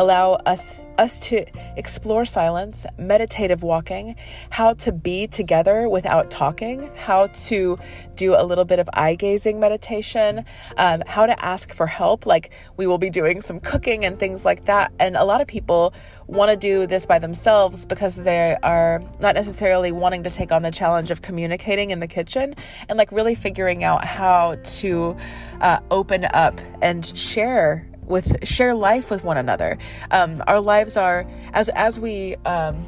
allow 0.00 0.32
us 0.46 0.82
us 0.96 1.18
to 1.18 1.46
explore 1.78 2.24
silence, 2.24 2.84
meditative 2.98 3.62
walking, 3.62 4.16
how 4.50 4.74
to 4.74 4.92
be 4.92 5.26
together 5.26 5.88
without 5.88 6.30
talking, 6.30 6.90
how 6.94 7.26
to 7.28 7.78
do 8.16 8.34
a 8.34 8.44
little 8.44 8.66
bit 8.66 8.78
of 8.78 8.88
eye 8.92 9.14
gazing 9.14 9.58
meditation, 9.58 10.44
um, 10.76 11.02
how 11.06 11.24
to 11.24 11.44
ask 11.44 11.72
for 11.72 11.86
help. 11.86 12.26
Like 12.26 12.50
we 12.76 12.86
will 12.86 12.98
be 12.98 13.08
doing 13.08 13.40
some 13.40 13.60
cooking 13.60 14.04
and 14.04 14.18
things 14.18 14.44
like 14.44 14.66
that. 14.66 14.92
And 14.98 15.16
a 15.16 15.24
lot 15.24 15.40
of 15.40 15.46
people 15.46 15.94
want 16.26 16.50
to 16.50 16.56
do 16.56 16.86
this 16.86 17.06
by 17.06 17.18
themselves 17.18 17.86
because 17.86 18.16
they 18.16 18.56
are 18.62 19.02
not 19.20 19.34
necessarily 19.34 19.92
wanting 19.92 20.22
to 20.24 20.30
take 20.30 20.52
on 20.52 20.62
the 20.62 20.70
challenge 20.70 21.10
of 21.10 21.22
communicating 21.22 21.90
in 21.90 22.00
the 22.00 22.06
kitchen 22.06 22.54
and 22.88 22.98
like 22.98 23.10
really 23.10 23.34
figuring 23.34 23.84
out 23.84 24.04
how 24.04 24.56
to 24.64 25.16
uh, 25.60 25.80
open 25.90 26.26
up 26.26 26.60
and 26.82 27.06
share 27.18 27.89
with 28.10 28.46
share 28.46 28.74
life 28.74 29.10
with 29.10 29.24
one 29.24 29.38
another. 29.38 29.78
Um, 30.10 30.42
our 30.46 30.60
lives 30.60 30.96
are 30.96 31.26
as 31.52 31.68
as 31.70 31.98
we 31.98 32.36
um, 32.44 32.84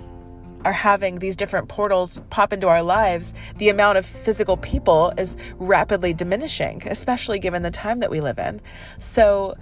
are 0.65 0.73
having 0.73 1.19
these 1.19 1.37
different 1.37 1.69
portals 1.69 2.21
pop 2.31 2.53
into 2.53 2.69
our 2.69 2.83
lives, 2.83 3.35
the 3.57 3.69
amount 3.69 3.99
of 3.99 4.07
physical 4.07 4.57
people 4.57 5.13
is 5.19 5.37
rapidly 5.57 6.13
diminishing, 6.13 6.83
especially 6.87 7.39
given 7.39 7.63
the 7.63 7.71
time 7.71 8.01
that 8.01 8.11
we 8.11 8.21
live 8.21 8.39
in. 8.39 8.61
So 8.99 9.57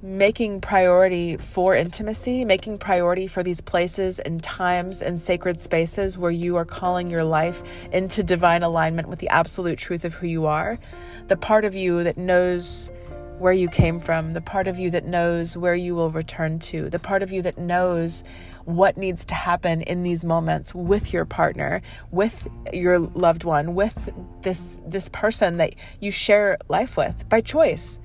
making 0.00 0.60
priority 0.60 1.36
for 1.36 1.74
intimacy, 1.74 2.44
making 2.44 2.78
priority 2.78 3.26
for 3.26 3.42
these 3.42 3.60
places 3.60 4.18
and 4.20 4.42
times 4.42 5.02
and 5.02 5.20
sacred 5.20 5.58
spaces 5.58 6.16
where 6.16 6.30
you 6.30 6.56
are 6.56 6.64
calling 6.64 7.10
your 7.10 7.24
life 7.24 7.62
into 7.92 8.22
divine 8.22 8.62
alignment 8.62 9.08
with 9.08 9.18
the 9.18 9.28
absolute 9.28 9.78
truth 9.78 10.04
of 10.04 10.14
who 10.14 10.26
you 10.26 10.46
are, 10.46 10.78
the 11.26 11.36
part 11.36 11.64
of 11.64 11.74
you 11.74 12.04
that 12.04 12.16
knows 12.16 12.90
where 13.38 13.52
you 13.52 13.68
came 13.68 14.00
from, 14.00 14.32
the 14.32 14.40
part 14.40 14.66
of 14.66 14.78
you 14.78 14.90
that 14.90 15.04
knows 15.04 15.56
where 15.56 15.74
you 15.74 15.94
will 15.94 16.10
return 16.10 16.58
to, 16.58 16.90
the 16.90 16.98
part 16.98 17.22
of 17.22 17.32
you 17.32 17.42
that 17.42 17.58
knows 17.58 18.24
what 18.64 18.96
needs 18.96 19.24
to 19.24 19.34
happen 19.34 19.82
in 19.82 20.02
these 20.02 20.24
moments 20.24 20.74
with 20.74 21.12
your 21.12 21.24
partner, 21.24 21.80
with 22.10 22.48
your 22.72 22.98
loved 22.98 23.44
one, 23.44 23.74
with 23.74 24.10
this 24.42 24.78
this 24.86 25.08
person 25.08 25.56
that 25.56 25.74
you 26.00 26.10
share 26.10 26.58
life 26.68 26.96
with 26.96 27.28
by 27.28 27.40
choice. 27.40 27.98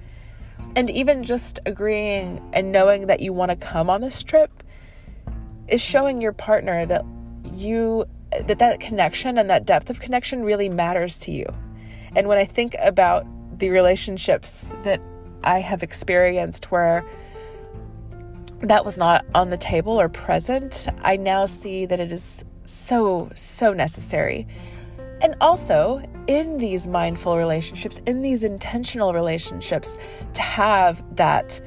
And 0.76 0.90
even 0.90 1.24
just 1.24 1.60
agreeing 1.66 2.42
and 2.54 2.72
knowing 2.72 3.08
that 3.08 3.20
you 3.20 3.34
want 3.34 3.50
to 3.50 3.56
come 3.56 3.90
on 3.90 4.02
this 4.02 4.24
trip 4.24 4.64
is 5.68 5.82
showing 5.82 6.22
your 6.22 6.34
partner 6.34 6.86
that 6.86 7.06
you 7.54 8.06
that 8.48 8.60
that 8.60 8.80
connection 8.80 9.38
and 9.38 9.50
that 9.50 9.66
depth 9.66 9.90
of 9.90 10.00
connection 10.00 10.44
really 10.44 10.70
matters 10.70 11.20
to 11.20 11.32
you. 11.32 11.46
And 12.16 12.28
when 12.28 12.38
I 12.38 12.46
think 12.46 12.76
about 12.80 13.26
the 13.60 13.70
relationships 13.70 14.70
that 14.84 15.02
I 15.44 15.60
have 15.60 15.84
experienced 15.84 16.72
where 16.72 17.06
that 18.60 18.86
was 18.86 18.98
not 18.98 19.26
on 19.36 19.50
the 19.50 19.58
table 19.58 20.00
or 20.00 20.08
present, 20.08 20.88
I 21.02 21.18
now 21.18 21.46
see 21.46 21.86
that 21.86 22.00
it 22.00 22.12
is 22.12 22.46
so, 22.64 23.30
so 23.36 23.74
necessary. 23.74 24.48
And 25.22 25.36
also, 25.42 26.02
in 26.28 26.58
these 26.58 26.88
mindful 26.88 27.38
relationships, 27.38 28.02
in 28.06 28.22
these 28.22 28.44
intentional 28.44 29.14
relationships, 29.14 29.98
to 30.34 30.42
have 30.42 31.04
that 31.16 31.60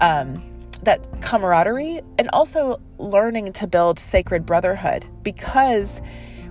um, 0.00 0.42
that 0.82 1.00
camaraderie, 1.22 2.02
and 2.18 2.28
also 2.34 2.78
learning 2.98 3.52
to 3.54 3.66
build 3.66 3.98
sacred 3.98 4.44
brotherhood, 4.44 5.06
because 5.22 6.02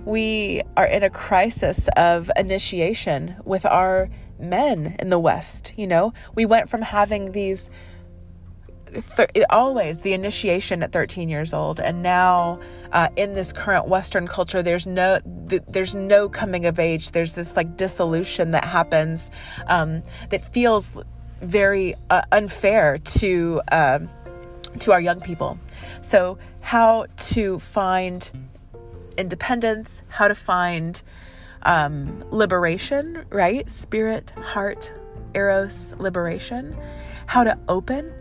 we 0.04 0.62
are 0.76 0.86
in 0.86 1.04
a 1.04 1.10
crisis 1.10 1.88
of 1.96 2.30
initiation 2.36 3.36
with 3.44 3.64
our 3.64 4.10
men 4.44 4.96
in 4.98 5.10
the 5.10 5.18
West. 5.18 5.72
You 5.76 5.86
know, 5.86 6.12
we 6.34 6.46
went 6.46 6.68
from 6.68 6.82
having 6.82 7.32
these 7.32 7.70
th- 9.16 9.30
always 9.50 10.00
the 10.00 10.12
initiation 10.12 10.82
at 10.82 10.92
13 10.92 11.28
years 11.28 11.52
old, 11.52 11.80
and 11.80 12.02
now 12.02 12.60
uh, 12.92 13.08
in 13.16 13.34
this 13.34 13.52
current 13.52 13.88
Western 13.88 14.26
culture, 14.26 14.62
there's 14.62 14.86
no 14.86 15.20
th- 15.48 15.62
there's 15.68 15.94
no 15.94 16.28
coming 16.28 16.66
of 16.66 16.78
age. 16.78 17.10
There's 17.10 17.34
this 17.34 17.56
like 17.56 17.76
dissolution 17.76 18.52
that 18.52 18.64
happens 18.64 19.30
um, 19.66 20.02
that 20.30 20.52
feels 20.52 21.00
very 21.40 21.94
uh, 22.10 22.22
unfair 22.32 22.98
to 22.98 23.60
uh, 23.70 23.98
to 24.80 24.92
our 24.92 25.00
young 25.00 25.20
people. 25.20 25.58
So, 26.00 26.38
how 26.60 27.06
to 27.16 27.58
find 27.58 28.30
independence? 29.16 30.02
How 30.08 30.28
to 30.28 30.34
find 30.34 31.02
um, 31.64 32.24
liberation, 32.30 33.24
right? 33.30 33.68
Spirit, 33.68 34.30
heart, 34.30 34.92
eros, 35.34 35.94
liberation. 35.98 36.76
How 37.26 37.44
to 37.44 37.58
open. 37.68 38.12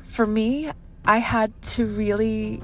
For 0.00 0.26
me, 0.26 0.70
I 1.04 1.18
had 1.18 1.60
to 1.62 1.86
really, 1.86 2.62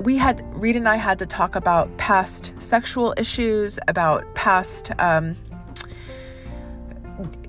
we 0.00 0.16
had, 0.16 0.44
Reed 0.54 0.76
and 0.76 0.88
I 0.88 0.96
had 0.96 1.18
to 1.20 1.26
talk 1.26 1.56
about 1.56 1.96
past 1.98 2.54
sexual 2.58 3.14
issues, 3.16 3.78
about 3.88 4.34
past, 4.34 4.92
um, 4.98 5.36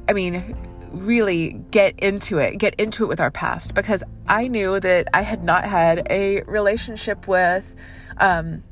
I 0.08 0.14
mean, 0.14 0.56
really 0.92 1.54
get 1.72 1.98
into 2.00 2.38
it, 2.38 2.58
get 2.58 2.76
into 2.76 3.04
it 3.04 3.08
with 3.08 3.20
our 3.20 3.32
past 3.32 3.74
because 3.74 4.04
I 4.28 4.48
knew 4.48 4.80
that 4.80 5.08
I 5.14 5.22
had 5.22 5.44
not 5.44 5.66
had 5.66 6.08
a 6.10 6.44
relationship 6.44 7.28
with 7.28 7.74
um, 8.18 8.64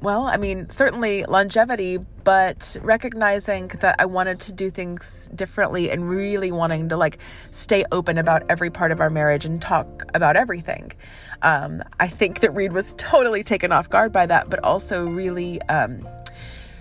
well, 0.00 0.24
I 0.24 0.36
mean, 0.36 0.70
certainly 0.70 1.24
longevity, 1.24 1.98
but 2.24 2.76
recognizing 2.82 3.68
that 3.80 3.96
I 3.98 4.06
wanted 4.06 4.40
to 4.40 4.52
do 4.52 4.70
things 4.70 5.28
differently 5.34 5.90
and 5.90 6.08
really 6.08 6.52
wanting 6.52 6.88
to 6.90 6.96
like 6.96 7.18
stay 7.50 7.84
open 7.92 8.18
about 8.18 8.42
every 8.48 8.70
part 8.70 8.92
of 8.92 9.00
our 9.00 9.10
marriage 9.10 9.44
and 9.44 9.60
talk 9.60 10.04
about 10.14 10.36
everything. 10.36 10.92
Um, 11.42 11.82
I 12.00 12.08
think 12.08 12.40
that 12.40 12.50
Reed 12.54 12.72
was 12.72 12.94
totally 12.98 13.42
taken 13.42 13.72
off 13.72 13.88
guard 13.88 14.12
by 14.12 14.26
that, 14.26 14.50
but 14.50 14.62
also 14.64 15.06
really 15.06 15.60
um, 15.62 16.06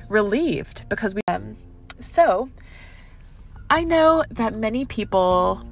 relieved 0.09 0.87
because 0.89 1.13
we. 1.15 1.21
Um, 1.27 1.57
so 1.99 2.49
I 3.69 3.83
know 3.83 4.23
that 4.31 4.53
many 4.53 4.85
people 4.85 5.63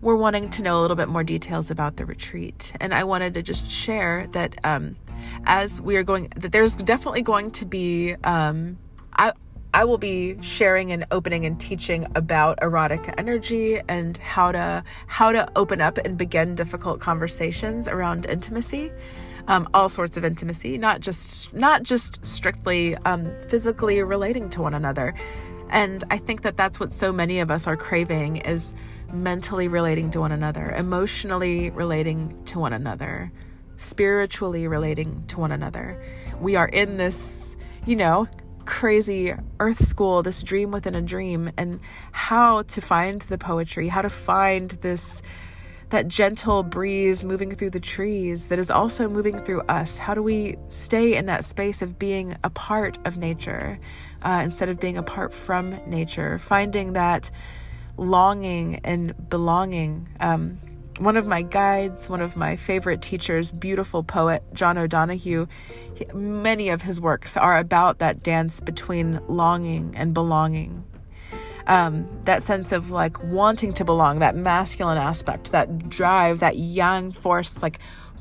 were 0.00 0.16
wanting 0.16 0.50
to 0.50 0.62
know 0.62 0.80
a 0.80 0.82
little 0.82 0.96
bit 0.96 1.08
more 1.08 1.22
details 1.22 1.70
about 1.70 1.96
the 1.96 2.04
retreat, 2.04 2.72
and 2.80 2.92
I 2.92 3.04
wanted 3.04 3.34
to 3.34 3.42
just 3.42 3.70
share 3.70 4.26
that 4.32 4.58
um, 4.64 4.96
as 5.44 5.80
we 5.80 5.96
are 5.96 6.02
going 6.02 6.32
that 6.36 6.52
there's 6.52 6.76
definitely 6.76 7.22
going 7.22 7.50
to 7.50 7.64
be 7.64 8.14
um, 8.24 8.78
I 9.14 9.32
I 9.74 9.84
will 9.84 9.98
be 9.98 10.36
sharing 10.42 10.92
and 10.92 11.06
opening 11.10 11.46
and 11.46 11.58
teaching 11.58 12.06
about 12.14 12.58
erotic 12.62 13.14
energy 13.16 13.80
and 13.88 14.18
how 14.18 14.52
to 14.52 14.84
how 15.06 15.32
to 15.32 15.50
open 15.56 15.80
up 15.80 15.96
and 15.98 16.18
begin 16.18 16.54
difficult 16.54 17.00
conversations 17.00 17.88
around 17.88 18.26
intimacy. 18.26 18.92
Um, 19.48 19.68
all 19.74 19.88
sorts 19.88 20.16
of 20.16 20.24
intimacy, 20.24 20.78
not 20.78 21.00
just 21.00 21.52
not 21.54 21.82
just 21.82 22.24
strictly 22.24 22.96
um, 22.98 23.32
physically 23.48 24.02
relating 24.02 24.50
to 24.50 24.62
one 24.62 24.74
another. 24.74 25.14
And 25.70 26.04
I 26.10 26.18
think 26.18 26.42
that 26.42 26.56
that's 26.58 26.78
what 26.78 26.92
so 26.92 27.10
many 27.10 27.40
of 27.40 27.50
us 27.50 27.66
are 27.66 27.76
craving 27.78 28.36
is 28.36 28.74
mentally 29.10 29.68
relating 29.68 30.10
to 30.10 30.20
one 30.20 30.32
another, 30.32 30.70
emotionally 30.70 31.70
relating 31.70 32.44
to 32.44 32.58
one 32.58 32.74
another, 32.74 33.32
spiritually 33.76 34.68
relating 34.68 35.24
to 35.28 35.38
one 35.38 35.52
another. 35.52 36.02
We 36.40 36.56
are 36.56 36.68
in 36.68 36.96
this, 36.96 37.56
you 37.86 37.96
know, 37.96 38.28
crazy 38.64 39.34
earth 39.60 39.84
school, 39.84 40.22
this 40.22 40.42
dream 40.42 40.70
within 40.70 40.94
a 40.94 41.02
dream, 41.02 41.50
and 41.56 41.80
how 42.12 42.62
to 42.62 42.80
find 42.80 43.20
the 43.22 43.38
poetry, 43.38 43.88
how 43.88 44.02
to 44.02 44.10
find 44.10 44.70
this 44.82 45.22
that 45.90 46.08
gentle 46.08 46.62
breeze 46.62 47.22
moving 47.22 47.50
through 47.50 47.68
the 47.68 47.78
trees 47.78 48.48
that 48.48 48.58
is 48.58 48.70
also 48.70 49.10
moving 49.10 49.36
through 49.36 49.60
us. 49.62 49.98
How 49.98 50.14
do 50.14 50.22
we 50.22 50.56
stay 50.68 51.14
in 51.14 51.26
that 51.26 51.44
space 51.44 51.82
of 51.82 51.98
being 51.98 52.34
a 52.42 52.48
part 52.48 52.98
of 53.06 53.18
nature 53.18 53.78
uh, 54.22 54.40
instead 54.42 54.70
of 54.70 54.80
being 54.80 54.96
apart 54.96 55.34
from 55.34 55.78
nature? 55.86 56.38
Finding 56.38 56.94
that 56.94 57.30
longing 57.98 58.76
and 58.84 59.28
belonging. 59.28 60.08
Um, 60.18 60.58
one 60.98 61.16
of 61.16 61.26
my 61.26 61.42
guides, 61.42 62.08
one 62.08 62.20
of 62.20 62.36
my 62.36 62.56
favorite 62.56 63.02
teachers, 63.02 63.50
beautiful 63.50 64.02
poet 64.02 64.42
John 64.52 64.76
O'Donohue, 64.78 65.46
many 66.14 66.68
of 66.68 66.82
his 66.82 67.00
works 67.00 67.36
are 67.36 67.58
about 67.58 67.98
that 67.98 68.22
dance 68.22 68.60
between 68.60 69.20
longing 69.26 69.94
and 69.96 70.12
belonging. 70.12 70.84
Um, 71.66 72.08
that 72.24 72.42
sense 72.42 72.72
of 72.72 72.90
like 72.90 73.22
wanting 73.22 73.72
to 73.74 73.84
belong, 73.84 74.18
that 74.18 74.34
masculine 74.34 74.98
aspect, 74.98 75.52
that 75.52 75.88
drive, 75.88 76.40
that 76.40 76.56
yang 76.56 77.12
force, 77.12 77.62
like 77.62 77.78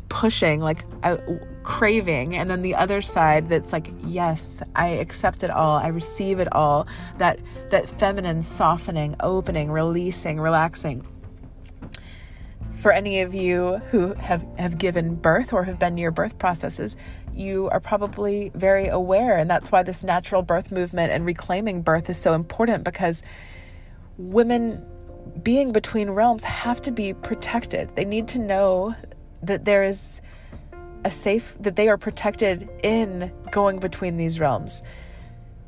pushing, 0.09 0.59
like 0.59 0.85
uh, 1.01 1.17
craving, 1.63 2.35
and 2.35 2.51
then 2.51 2.61
the 2.61 2.75
other 2.75 3.01
side 3.01 3.49
that's 3.49 3.73
like, 3.73 3.91
yes, 4.03 4.61
I 4.75 4.89
accept 4.89 5.43
it 5.43 5.49
all, 5.49 5.77
I 5.77 5.87
receive 5.87 6.39
it 6.39 6.53
all. 6.53 6.87
That 7.17 7.39
that 7.71 7.89
feminine 7.99 8.43
softening, 8.43 9.15
opening, 9.21 9.71
releasing, 9.71 10.39
relaxing 10.39 11.03
for 12.81 12.91
any 12.91 13.21
of 13.21 13.35
you 13.35 13.77
who 13.91 14.15
have, 14.15 14.43
have 14.57 14.79
given 14.79 15.13
birth 15.13 15.53
or 15.53 15.63
have 15.63 15.77
been 15.77 15.93
near 15.93 16.09
birth 16.09 16.39
processes, 16.39 16.97
you 17.31 17.69
are 17.69 17.79
probably 17.79 18.51
very 18.55 18.87
aware. 18.87 19.37
And 19.37 19.47
that's 19.47 19.71
why 19.71 19.83
this 19.83 20.03
natural 20.03 20.41
birth 20.41 20.71
movement 20.71 21.11
and 21.11 21.23
reclaiming 21.23 21.83
birth 21.83 22.09
is 22.09 22.17
so 22.17 22.33
important 22.33 22.83
because 22.83 23.21
women 24.17 24.83
being 25.43 25.71
between 25.71 26.09
realms 26.09 26.43
have 26.43 26.81
to 26.81 26.91
be 26.91 27.13
protected. 27.13 27.95
They 27.95 28.03
need 28.03 28.27
to 28.29 28.39
know 28.39 28.95
that 29.43 29.63
there 29.63 29.83
is 29.83 30.19
a 31.05 31.11
safe, 31.11 31.55
that 31.59 31.75
they 31.75 31.87
are 31.87 31.97
protected 31.97 32.67
in 32.81 33.31
going 33.51 33.79
between 33.79 34.17
these 34.17 34.39
realms 34.39 34.81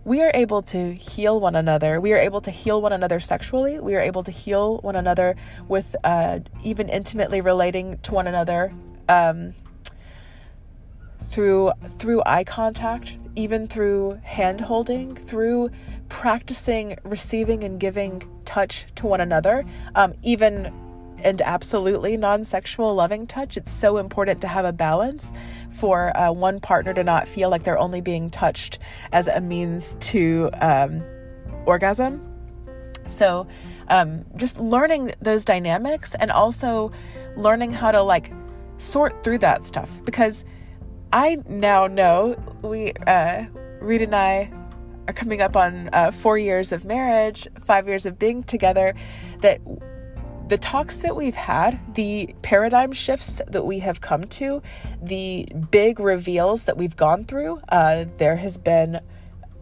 we 0.05 0.22
are 0.22 0.31
able 0.33 0.62
to 0.62 0.93
heal 0.93 1.39
one 1.39 1.55
another. 1.55 2.00
We 2.00 2.13
are 2.13 2.17
able 2.17 2.41
to 2.41 2.51
heal 2.51 2.81
one 2.81 2.91
another 2.91 3.19
sexually. 3.19 3.79
We 3.79 3.95
are 3.95 4.01
able 4.01 4.24
to 4.24 4.31
heal 4.31 4.77
one 4.79 4.95
another 4.95 5.36
with 5.67 5.95
uh, 6.03 6.39
even 6.63 6.89
intimately 6.89 7.41
relating 7.41 8.00
to 8.00 8.13
one 8.13 8.27
another 8.27 8.74
um, 9.07 9.53
through 11.29 11.72
through 11.98 12.22
eye 12.25 12.43
contact, 12.43 13.17
even 13.36 13.67
through 13.67 14.19
hand 14.24 14.62
holding, 14.62 15.15
through 15.15 15.69
practicing 16.10 16.98
receiving 17.03 17.63
and 17.63 17.79
giving 17.79 18.24
touch 18.45 18.86
to 18.95 19.07
one 19.07 19.22
another, 19.22 19.65
um, 19.95 20.13
even 20.22 20.72
and 21.23 21.41
absolutely 21.41 22.17
non 22.17 22.43
sexual 22.43 22.93
loving 22.93 23.25
touch. 23.25 23.57
It's 23.57 23.71
so 23.71 23.97
important 23.97 24.41
to 24.41 24.47
have 24.47 24.65
a 24.65 24.73
balance 24.73 25.33
for 25.69 26.15
uh, 26.17 26.31
one 26.31 26.59
partner 26.59 26.93
to 26.93 27.03
not 27.03 27.27
feel 27.27 27.49
like 27.49 27.63
they're 27.63 27.79
only 27.79 28.01
being 28.01 28.29
touched 28.29 28.79
as 29.12 29.27
a 29.27 29.41
means 29.41 29.95
to 29.95 30.49
um, 30.62 31.03
orgasm. 31.65 32.21
So, 33.07 33.47
um, 33.89 34.25
just 34.38 34.59
learning 34.59 35.13
those 35.21 35.43
dynamics 35.43 36.15
and 36.15 36.31
also 36.31 36.91
learning 37.36 37.71
how 37.71 37.91
to 37.91 38.01
like 38.01 38.31
sort 38.77 39.23
through 39.23 39.39
that 39.39 39.63
stuff 39.63 39.89
because 40.05 40.45
I 41.12 41.38
now 41.47 41.88
know 41.88 42.36
we, 42.62 42.93
uh, 43.05 43.45
Reed 43.81 44.01
and 44.01 44.15
I 44.15 44.51
are 45.07 45.13
coming 45.13 45.41
up 45.41 45.55
on 45.55 45.89
uh, 45.93 46.12
four 46.12 46.38
years 46.38 46.71
of 46.71 46.86
marriage, 46.86 47.47
five 47.59 47.88
years 47.88 48.05
of 48.05 48.17
being 48.17 48.41
together, 48.43 48.95
that 49.41 49.59
the 50.47 50.58
talks 50.58 50.97
that 50.97 51.15
we've 51.15 51.36
had, 51.36 51.79
the 51.95 52.36
paradigm 52.41 52.91
shifts 52.91 53.41
that 53.47 53.65
we 53.65 53.79
have 53.79 54.01
come 54.01 54.25
to, 54.25 54.62
the 55.01 55.47
big 55.71 55.99
reveals 55.99 56.65
that 56.65 56.77
we've 56.77 56.97
gone 56.97 57.23
through, 57.23 57.60
uh, 57.69 58.06
there 58.17 58.36
has 58.36 58.58
been 58.58 58.99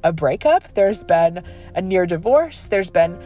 a 0.03 0.11
breakup, 0.11 0.73
there's 0.73 1.03
been 1.03 1.43
a 1.75 1.81
near 1.81 2.05
divorce, 2.05 2.67
there's 2.67 2.89
been 2.89 3.21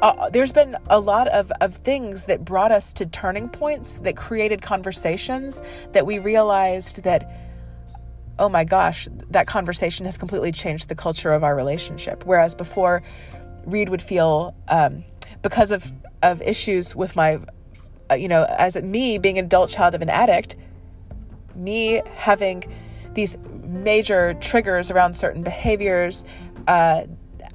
uh, 0.00 0.30
there's 0.30 0.52
been 0.52 0.76
a 0.90 1.00
lot 1.00 1.26
of, 1.28 1.50
of 1.60 1.74
things 1.76 2.26
that 2.26 2.44
brought 2.44 2.70
us 2.70 2.92
to 2.92 3.06
turning 3.06 3.48
points 3.48 3.94
that 3.94 4.16
created 4.16 4.62
conversations 4.62 5.60
that 5.90 6.06
we 6.06 6.20
realized 6.20 7.02
that 7.02 7.28
oh 8.38 8.48
my 8.48 8.62
gosh 8.62 9.08
that 9.30 9.48
conversation 9.48 10.04
has 10.04 10.16
completely 10.16 10.52
changed 10.52 10.88
the 10.88 10.94
culture 10.94 11.32
of 11.32 11.42
our 11.42 11.56
relationship. 11.56 12.24
Whereas 12.24 12.54
before 12.54 13.02
reed 13.66 13.88
would 13.88 14.02
feel 14.02 14.54
um, 14.68 15.02
because 15.42 15.72
of 15.72 15.92
of 16.22 16.42
issues 16.42 16.94
with 16.94 17.16
my 17.16 17.38
uh, 18.10 18.14
you 18.14 18.28
know 18.28 18.44
as 18.44 18.76
me 18.76 19.18
being 19.18 19.38
an 19.38 19.44
adult 19.44 19.70
child 19.70 19.94
of 19.94 20.02
an 20.02 20.10
addict 20.10 20.56
me 21.54 22.00
having 22.14 22.64
these 23.14 23.36
major 23.64 24.34
triggers 24.34 24.90
around 24.90 25.14
certain 25.14 25.42
behaviors 25.42 26.24
uh, 26.66 27.02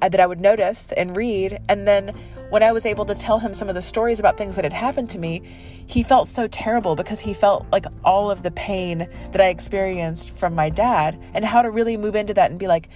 that 0.00 0.20
I 0.20 0.26
would 0.26 0.40
notice 0.40 0.92
and 0.92 1.16
read. 1.16 1.60
And 1.68 1.86
then 1.88 2.14
when 2.50 2.62
I 2.62 2.72
was 2.72 2.84
able 2.84 3.04
to 3.06 3.14
tell 3.14 3.38
him 3.38 3.54
some 3.54 3.68
of 3.68 3.74
the 3.74 3.82
stories 3.82 4.20
about 4.20 4.36
things 4.36 4.56
that 4.56 4.64
had 4.64 4.72
happened 4.72 5.10
to 5.10 5.18
me, 5.18 5.42
he 5.86 6.02
felt 6.02 6.28
so 6.28 6.46
terrible 6.46 6.94
because 6.94 7.20
he 7.20 7.34
felt 7.34 7.66
like 7.72 7.86
all 8.04 8.30
of 8.30 8.42
the 8.42 8.50
pain 8.50 9.08
that 9.32 9.40
I 9.40 9.46
experienced 9.46 10.36
from 10.36 10.54
my 10.54 10.68
dad 10.68 11.20
and 11.32 11.44
how 11.44 11.62
to 11.62 11.70
really 11.70 11.96
move 11.96 12.14
into 12.14 12.34
that 12.34 12.50
and 12.50 12.58
be 12.58 12.66
like, 12.66 12.88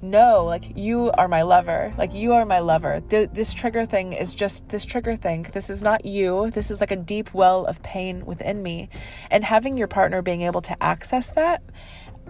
no, 0.00 0.44
like 0.44 0.76
you 0.76 1.10
are 1.12 1.26
my 1.26 1.42
lover. 1.42 1.92
Like 1.98 2.14
you 2.14 2.32
are 2.32 2.44
my 2.44 2.60
lover. 2.60 3.02
Th- 3.08 3.30
this 3.32 3.52
trigger 3.52 3.84
thing 3.84 4.12
is 4.12 4.34
just 4.34 4.68
this 4.68 4.84
trigger 4.84 5.16
thing. 5.16 5.46
This 5.52 5.68
is 5.68 5.82
not 5.82 6.04
you. 6.04 6.50
This 6.50 6.70
is 6.70 6.80
like 6.80 6.92
a 6.92 6.96
deep 6.96 7.34
well 7.34 7.64
of 7.66 7.82
pain 7.82 8.24
within 8.24 8.62
me. 8.62 8.88
And 9.30 9.42
having 9.42 9.76
your 9.76 9.88
partner 9.88 10.22
being 10.22 10.42
able 10.42 10.60
to 10.62 10.82
access 10.82 11.30
that 11.32 11.62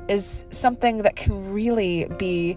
is 0.09 0.47
something 0.51 1.03
that 1.03 1.17
can 1.17 1.53
really 1.53 2.09
be 2.19 2.57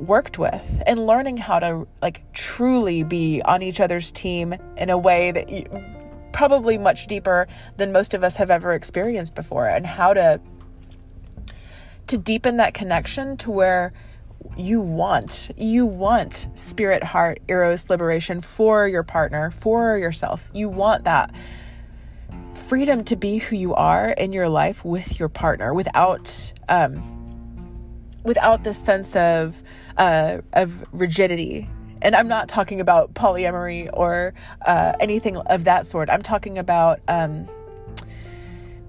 worked 0.00 0.38
with 0.38 0.82
and 0.86 1.06
learning 1.06 1.36
how 1.36 1.58
to 1.58 1.86
like 2.02 2.22
truly 2.32 3.04
be 3.04 3.42
on 3.44 3.62
each 3.62 3.80
other's 3.80 4.10
team 4.10 4.54
in 4.76 4.90
a 4.90 4.98
way 4.98 5.30
that 5.30 5.50
you, 5.50 5.64
probably 6.32 6.78
much 6.78 7.06
deeper 7.06 7.46
than 7.76 7.92
most 7.92 8.14
of 8.14 8.24
us 8.24 8.36
have 8.36 8.50
ever 8.50 8.72
experienced 8.72 9.34
before 9.34 9.68
and 9.68 9.86
how 9.86 10.12
to 10.12 10.40
to 12.06 12.18
deepen 12.18 12.56
that 12.56 12.74
connection 12.74 13.36
to 13.36 13.50
where 13.50 13.92
you 14.56 14.80
want. 14.80 15.50
You 15.56 15.86
want 15.86 16.48
spirit, 16.54 17.02
heart, 17.02 17.40
eros 17.48 17.90
liberation 17.90 18.40
for 18.40 18.86
your 18.88 19.02
partner, 19.02 19.50
for 19.50 19.96
yourself. 19.96 20.48
You 20.52 20.68
want 20.68 21.04
that 21.04 21.34
freedom 22.54 23.04
to 23.04 23.16
be 23.16 23.38
who 23.38 23.56
you 23.56 23.74
are 23.74 24.10
in 24.10 24.32
your 24.32 24.48
life 24.48 24.84
with 24.84 25.18
your 25.18 25.28
partner 25.28 25.74
without 25.74 26.52
um, 26.68 27.02
without 28.22 28.64
this 28.64 28.78
sense 28.78 29.16
of 29.16 29.62
uh, 29.96 30.38
of 30.52 30.84
rigidity. 30.92 31.68
And 32.02 32.16
I'm 32.16 32.28
not 32.28 32.48
talking 32.48 32.80
about 32.80 33.12
polyamory 33.12 33.90
or 33.92 34.32
uh, 34.64 34.94
anything 35.00 35.36
of 35.36 35.64
that 35.64 35.84
sort. 35.84 36.08
I'm 36.08 36.22
talking 36.22 36.56
about 36.56 37.00
um, 37.08 37.46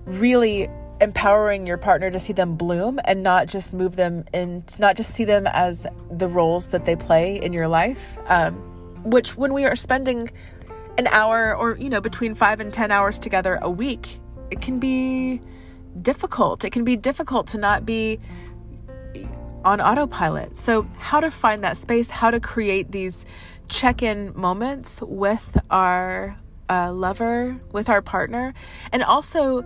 really 0.06 0.70
empowering 1.02 1.66
your 1.66 1.78
partner 1.78 2.12
to 2.12 2.20
see 2.20 2.32
them 2.32 2.56
bloom 2.56 3.00
and 3.06 3.24
not 3.24 3.48
just 3.48 3.74
move 3.74 3.96
them 3.96 4.24
in, 4.34 4.64
not 4.80 4.96
just 4.96 5.14
see 5.14 5.26
them 5.26 5.48
as 5.48 5.88
the 6.12 6.28
roles 6.28 6.68
that 6.70 6.86
they 6.86 6.96
play 6.96 7.42
in 7.42 7.52
your 7.52 7.68
life. 7.68 8.18
Um, 8.28 8.56
which, 9.04 9.36
when 9.36 9.54
we 9.54 9.66
are 9.66 9.76
spending 9.76 10.30
an 10.98 11.08
hour 11.08 11.56
or, 11.56 11.76
you 11.78 11.90
know, 11.90 12.02
between 12.02 12.36
five 12.36 12.60
and 12.60 12.72
10 12.72 12.92
hours 12.92 13.18
together 13.18 13.58
a 13.62 13.70
week, 13.70 14.20
it 14.52 14.62
can 14.62 14.80
be 14.80 15.42
difficult. 16.00 16.64
It 16.64 16.70
can 16.70 16.84
be 16.84 16.96
difficult 16.96 17.48
to 17.48 17.58
not 17.58 17.86
be 17.86 18.20
on 19.66 19.82
autopilot. 19.82 20.56
So, 20.56 20.84
how 20.98 21.20
to 21.20 21.32
find 21.32 21.64
that 21.64 21.78
space, 21.78 22.12
how 22.12 22.30
to 22.30 22.40
create 22.40 22.92
these 22.92 23.26
check 23.70 24.04
in 24.04 24.34
moments 24.36 25.02
with 25.02 25.58
our 25.72 26.38
uh, 26.70 26.92
lover, 26.92 27.60
with 27.72 27.90
our 27.90 28.02
partner, 28.02 28.54
and 28.92 29.04
also 29.04 29.64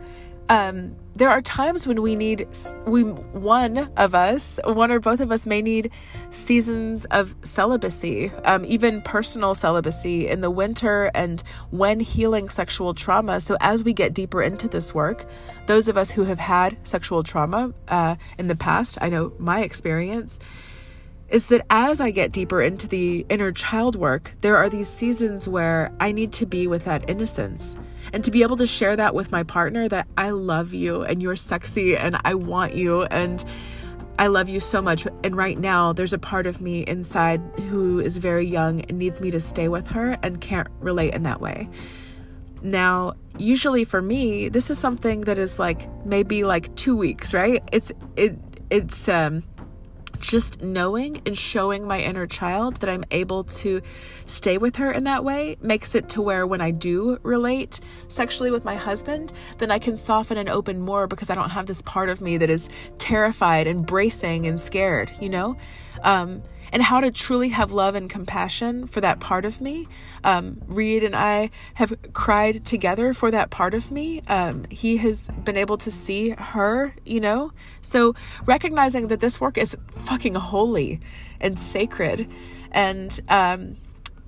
um, 0.50 0.96
there 1.16 1.30
are 1.30 1.42
times 1.42 1.88
when 1.88 2.02
we 2.02 2.16
need 2.16 2.48
we 2.86 3.04
one 3.04 3.90
of 3.96 4.14
us 4.14 4.60
one 4.66 4.92
or 4.92 5.00
both 5.00 5.22
of 5.22 5.32
us 5.32 5.46
may 5.46 5.62
need 5.62 5.90
seasons 6.30 7.06
of 7.06 7.34
celibacy 7.42 8.30
um, 8.44 8.66
even 8.66 9.02
personal 9.02 9.56
celibacy 9.56 10.28
in 10.28 10.42
the 10.42 10.52
winter 10.52 11.10
and 11.16 11.42
when 11.72 12.00
healing 12.00 12.50
sexual 12.50 12.94
trauma. 12.94 13.40
So 13.40 13.56
as 13.62 13.84
we 13.84 13.94
get 13.94 14.14
deeper 14.14 14.42
into 14.42 14.68
this 14.68 14.94
work 14.94 15.26
those 15.68 15.88
of 15.88 15.98
us 15.98 16.12
who 16.12 16.26
have 16.26 16.40
had 16.40 16.78
sexual 16.86 17.24
trauma 17.24 17.74
uh, 17.88 18.16
in 18.38 18.48
the 18.48 18.56
past 18.56 18.98
i 19.02 19.10
know 19.10 19.34
my 19.40 19.62
experience 19.62 20.40
is 21.30 21.48
that 21.48 21.66
as 21.72 22.00
I 22.00 22.12
get 22.12 22.32
deeper 22.32 22.62
into 22.62 22.88
the 22.88 23.26
inner 23.30 23.52
child 23.52 23.96
work, 23.96 24.36
there 24.42 24.58
are 24.58 24.70
these 24.70 24.88
seasons 24.88 25.50
where 25.50 25.92
I 26.00 26.12
need 26.12 26.32
to 26.34 26.46
be 26.46 26.68
with 26.68 26.86
that 26.86 27.10
innocence 27.10 27.78
and 28.16 28.24
to 28.24 28.32
be 28.32 28.44
able 28.44 28.56
to 28.56 28.66
share 28.66 28.96
that 28.96 29.14
with 29.14 29.34
my 29.34 29.44
partner 29.44 29.90
that 29.90 30.08
I 30.18 30.30
love 30.30 30.74
you 30.74 31.04
and 31.04 31.22
you're 31.22 31.36
sexy 31.36 31.98
and 31.98 32.18
I 32.24 32.34
want 32.34 32.74
you 32.74 33.04
and 33.04 33.44
I 34.18 34.28
love 34.28 34.48
you 34.48 34.62
so 34.62 34.82
much. 34.82 35.06
And 35.26 35.36
right 35.36 35.60
now, 35.60 35.92
there's 35.92 36.14
a 36.14 36.18
part 36.18 36.48
of 36.48 36.62
me 36.62 36.84
inside 36.84 37.42
who 37.70 38.00
is 38.00 38.16
very 38.16 38.48
young 38.48 38.80
and 38.86 38.98
needs 38.98 39.20
me 39.20 39.32
to 39.32 39.42
stay 39.42 39.68
with 39.68 39.88
her 39.88 40.18
and 40.24 40.40
can't 40.40 40.70
relate 40.80 41.14
in 41.14 41.24
that 41.24 41.42
way. 41.42 41.68
Now, 42.62 43.16
usually 43.38 43.84
for 43.84 44.02
me, 44.02 44.48
this 44.48 44.70
is 44.70 44.80
something 44.80 45.22
that 45.22 45.38
is 45.38 45.60
like 45.60 45.86
maybe 46.06 46.46
like 46.46 46.74
two 46.78 46.96
weeks, 46.96 47.34
right? 47.34 47.62
It's, 47.74 47.92
it, 48.16 48.38
it's, 48.70 49.10
um, 49.10 49.44
just 50.20 50.62
knowing 50.62 51.22
and 51.26 51.38
showing 51.38 51.88
my 51.88 52.02
inner 52.02 52.28
child 52.28 52.78
that 52.78 52.90
I'm 52.90 53.04
able 53.12 53.44
to 53.44 53.82
stay 54.26 54.58
with 54.58 54.78
her 54.78 54.92
in 54.92 55.04
that 55.06 55.24
way 55.24 55.58
makes 55.62 55.96
it 55.96 56.10
to 56.10 56.22
where 56.22 56.46
when 56.48 56.62
I 56.62 56.72
do 56.72 57.20
relate 57.24 57.80
sexually 58.08 58.52
with 58.52 58.66
my 58.66 58.76
husband, 58.76 59.34
then 59.58 59.72
I 59.72 59.80
can 59.80 59.98
soften 59.98 60.38
and 60.38 60.50
open 60.50 60.80
more 60.80 61.08
because 61.08 61.30
I 61.30 61.36
don't 61.36 61.52
have 61.52 61.66
this 61.66 61.82
part 61.82 62.10
of 62.10 62.22
me 62.22 62.38
that 62.38 62.50
is 62.50 62.70
terrified 62.98 63.68
and 63.68 63.86
bracing 63.86 64.48
and 64.48 64.60
scared, 64.60 65.12
you 65.20 65.30
know? 65.30 65.58
Um, 66.04 66.42
and 66.72 66.82
how 66.82 67.00
to 67.00 67.12
truly 67.12 67.50
have 67.50 67.72
love 67.72 67.96
and 67.96 68.10
compassion 68.10 68.88
for 68.88 69.02
that 69.02 69.20
part 69.20 69.46
of 69.46 69.62
me. 69.62 69.88
Um, 70.24 70.62
Reed 70.68 71.04
and 71.04 71.16
I 71.16 71.50
have 71.76 71.94
cried 72.14 72.66
together 72.66 73.14
for 73.14 73.32
that 73.32 73.50
part 73.50 73.74
of 73.74 73.92
me. 73.92 74.22
Um, 74.28 74.66
he 74.70 74.98
has 74.98 75.30
been 75.44 75.58
able 75.58 75.78
to 75.80 75.92
see 75.92 76.30
her, 76.32 76.94
you 77.06 77.20
know? 77.20 77.52
So 77.82 78.16
recognizing 78.46 79.08
that 79.10 79.20
this 79.20 79.40
work 79.40 79.58
is 79.58 79.76
fucking 79.90 80.36
holy 80.36 81.00
and 81.40 81.60
sacred. 81.60 82.30
And, 82.72 83.20
um, 83.30 83.78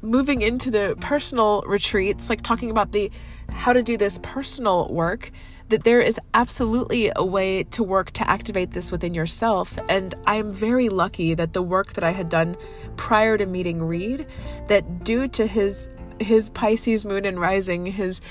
moving 0.01 0.41
into 0.41 0.69
the 0.71 0.95
personal 1.01 1.63
retreats, 1.65 2.29
like 2.29 2.41
talking 2.41 2.71
about 2.71 2.91
the 2.91 3.11
how 3.49 3.73
to 3.73 3.81
do 3.81 3.97
this 3.97 4.19
personal 4.21 4.87
work, 4.89 5.31
that 5.69 5.83
there 5.83 5.99
is 5.99 6.19
absolutely 6.33 7.11
a 7.15 7.25
way 7.25 7.63
to 7.63 7.83
work 7.83 8.11
to 8.11 8.29
activate 8.29 8.71
this 8.71 8.91
within 8.91 9.13
yourself. 9.13 9.77
And 9.89 10.15
I'm 10.25 10.53
very 10.53 10.89
lucky 10.89 11.33
that 11.33 11.53
the 11.53 11.61
work 11.61 11.93
that 11.93 12.03
I 12.03 12.11
had 12.11 12.29
done 12.29 12.55
prior 12.95 13.37
to 13.37 13.45
meeting 13.45 13.83
Reed, 13.83 14.27
that 14.67 15.03
due 15.03 15.27
to 15.29 15.47
his 15.47 15.89
his 16.19 16.49
Pisces 16.49 17.05
moon 17.05 17.25
and 17.25 17.39
rising, 17.39 17.85
his 17.85 18.21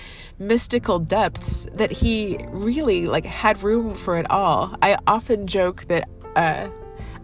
mystical 0.41 0.99
depths, 0.99 1.69
that 1.73 1.93
he 1.93 2.39
really 2.49 3.07
like 3.07 3.25
had 3.25 3.63
room 3.63 3.95
for 3.95 4.19
it 4.19 4.29
all. 4.29 4.77
I 4.83 4.99
often 5.07 5.47
joke 5.47 5.85
that 5.85 6.09
uh, 6.35 6.69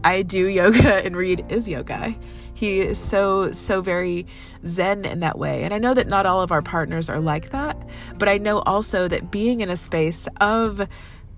I 0.05 0.23
do 0.23 0.47
yoga 0.47 0.95
and 1.05 1.17
Reed 1.17 1.45
is 1.49 1.69
yoga. 1.69 2.15
He 2.63 2.79
is 2.79 2.97
so, 2.97 3.51
so 3.51 3.81
very 3.81 4.25
zen 4.65 5.05
in 5.05 5.19
that 5.19 5.37
way. 5.37 5.65
And 5.65 5.75
I 5.75 5.79
know 5.79 5.95
that 5.95 6.07
not 6.07 6.27
all 6.27 6.43
of 6.43 6.53
our 6.53 6.63
partners 6.63 7.11
are 7.11 7.19
like 7.19 7.51
that, 7.51 7.77
but 8.19 8.29
I 8.29 8.39
know 8.39 8.61
also 8.61 9.09
that 9.09 9.33
being 9.33 9.63
in 9.63 9.69
a 9.69 9.77
space 9.77 10.29
of 10.41 10.87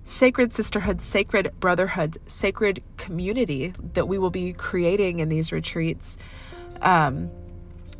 sacred 0.03 0.53
sisterhood, 0.53 1.01
sacred 1.01 1.51
brotherhood, 1.59 2.19
sacred 2.27 2.83
community 2.97 3.73
that 3.95 4.07
we 4.07 4.19
will 4.19 4.29
be 4.29 4.53
creating 4.53 5.19
in 5.19 5.29
these 5.29 5.51
retreats. 5.51 6.15
Um, 6.83 7.31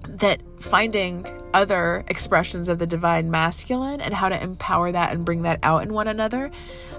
that 0.10 0.42
finding 0.60 1.26
other 1.54 2.04
expressions 2.08 2.68
of 2.68 2.80
the 2.80 2.88
divine 2.88 3.32
masculine 3.32 4.02
and 4.02 4.14
how 4.14 4.30
to 4.30 4.42
empower 4.42 4.92
that 4.92 5.14
and 5.14 5.26
bring 5.26 5.44
that 5.44 5.60
out 5.64 5.84
in 5.84 5.94
one 5.94 6.08
another 6.08 6.52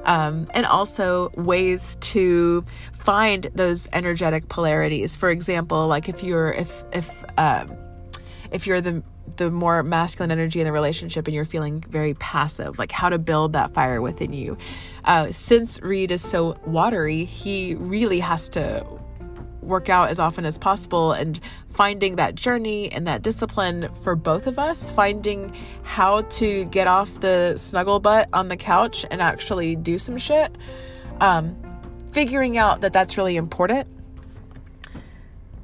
um, 0.05 0.49
and 0.55 0.64
also 0.64 1.31
ways 1.37 1.97
to 2.01 2.64
find 2.92 3.49
those 3.55 3.88
energetic 3.92 4.49
polarities 4.49 5.16
for 5.16 5.31
example 5.31 5.87
like 5.87 6.09
if 6.09 6.23
you're 6.23 6.53
if 6.53 6.85
if 6.92 7.25
um, 7.38 7.77
if 8.51 8.66
you're 8.66 8.81
the 8.81 9.03
the 9.37 9.51
more 9.51 9.83
masculine 9.83 10.31
energy 10.31 10.61
in 10.61 10.66
the 10.66 10.73
relationship 10.73 11.27
and 11.27 11.35
you're 11.35 11.45
feeling 11.45 11.81
very 11.88 12.14
passive, 12.14 12.79
like 12.79 12.92
how 12.92 13.09
to 13.09 13.19
build 13.19 13.53
that 13.53 13.75
fire 13.75 14.01
within 14.01 14.33
you. 14.33 14.57
Uh, 15.05 15.31
since 15.31 15.81
Reed 15.83 16.11
is 16.11 16.23
so 16.23 16.59
watery, 16.64 17.25
he 17.25 17.75
really 17.75 18.21
has 18.21 18.49
to 18.51 18.87
work 19.66 19.88
out 19.88 20.09
as 20.09 20.18
often 20.18 20.44
as 20.44 20.59
possible 20.59 21.12
and 21.12 21.40
finding 21.68 22.16
that 22.16 22.35
journey 22.35 22.90
and 22.90 23.07
that 23.07 23.22
discipline 23.22 23.88
for 24.02 24.16
both 24.16 24.46
of 24.46 24.59
us, 24.59 24.90
finding 24.90 25.55
how 25.83 26.22
to 26.22 26.64
get 26.66 26.87
off 26.87 27.20
the 27.20 27.57
snuggle 27.57 28.00
butt 28.00 28.29
on 28.33 28.48
the 28.48 28.57
couch 28.57 29.05
and 29.11 29.20
actually 29.20 29.76
do 29.76 29.98
some 29.98 30.16
shit. 30.16 30.57
Um, 31.20 31.57
figuring 32.12 32.57
out 32.57 32.81
that 32.81 32.92
that's 32.92 33.18
really 33.18 33.37
important. 33.37 33.88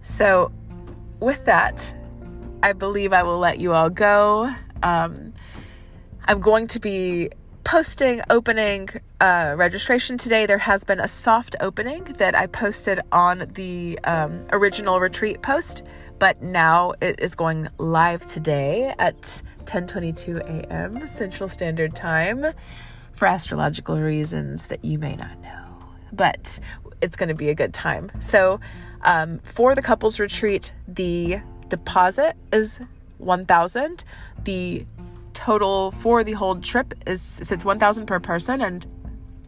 So, 0.03 0.53
with 1.21 1.45
that, 1.45 1.95
I 2.63 2.73
believe 2.73 3.13
I 3.13 3.23
will 3.23 3.39
let 3.39 3.59
you 3.61 3.73
all 3.73 3.91
go. 3.91 4.53
Um, 4.83 5.33
I'm 6.27 6.41
going 6.41 6.67
to 6.69 6.81
be 6.81 7.31
posting 7.65 8.21
opening 8.31 8.89
uh, 9.21 9.55
registration 9.57 10.19
today. 10.19 10.47
There 10.47 10.59
has 10.59 10.85
been 10.85 11.01
a 11.01 11.09
soft 11.09 11.57
opening 11.61 12.05
that 12.19 12.35
I 12.35 12.47
posted 12.47 13.01
on 13.11 13.51
the 13.55 13.99
um, 14.05 14.47
original 14.51 15.01
retreat 15.01 15.43
post, 15.43 15.83
but 16.19 16.43
now 16.43 16.93
it 17.01 17.19
is 17.19 17.35
going 17.35 17.69
live 17.79 18.27
today 18.27 18.95
at 18.99 19.43
10:22 19.65 20.41
a.m. 20.41 21.07
Central 21.07 21.49
Standard 21.49 21.95
Time 21.95 22.53
for 23.13 23.27
astrological 23.27 23.99
reasons 23.99 24.67
that 24.69 24.85
you 24.85 24.99
may 24.99 25.17
not 25.17 25.41
know, 25.41 25.85
but 26.13 26.59
it's 27.01 27.17
going 27.17 27.29
to 27.29 27.35
be 27.35 27.49
a 27.49 27.55
good 27.55 27.75
time. 27.75 28.11
So, 28.21 28.61
um, 29.03 29.41
for 29.45 29.75
the 29.75 29.83
couples 29.83 30.19
retreat, 30.21 30.73
the 30.89 31.41
deposit 31.69 32.37
is 32.53 32.81
1000 33.19 34.05
the 34.45 34.85
total 35.33 35.91
for 35.91 36.25
the 36.25 36.33
whole 36.33 36.57
trip 36.61 36.95
is 37.07 37.23
so 37.23 37.55
it's 37.55 37.65
1000 37.65 38.07
per 38.07 38.21
person 38.21 38.61
and 38.61 38.87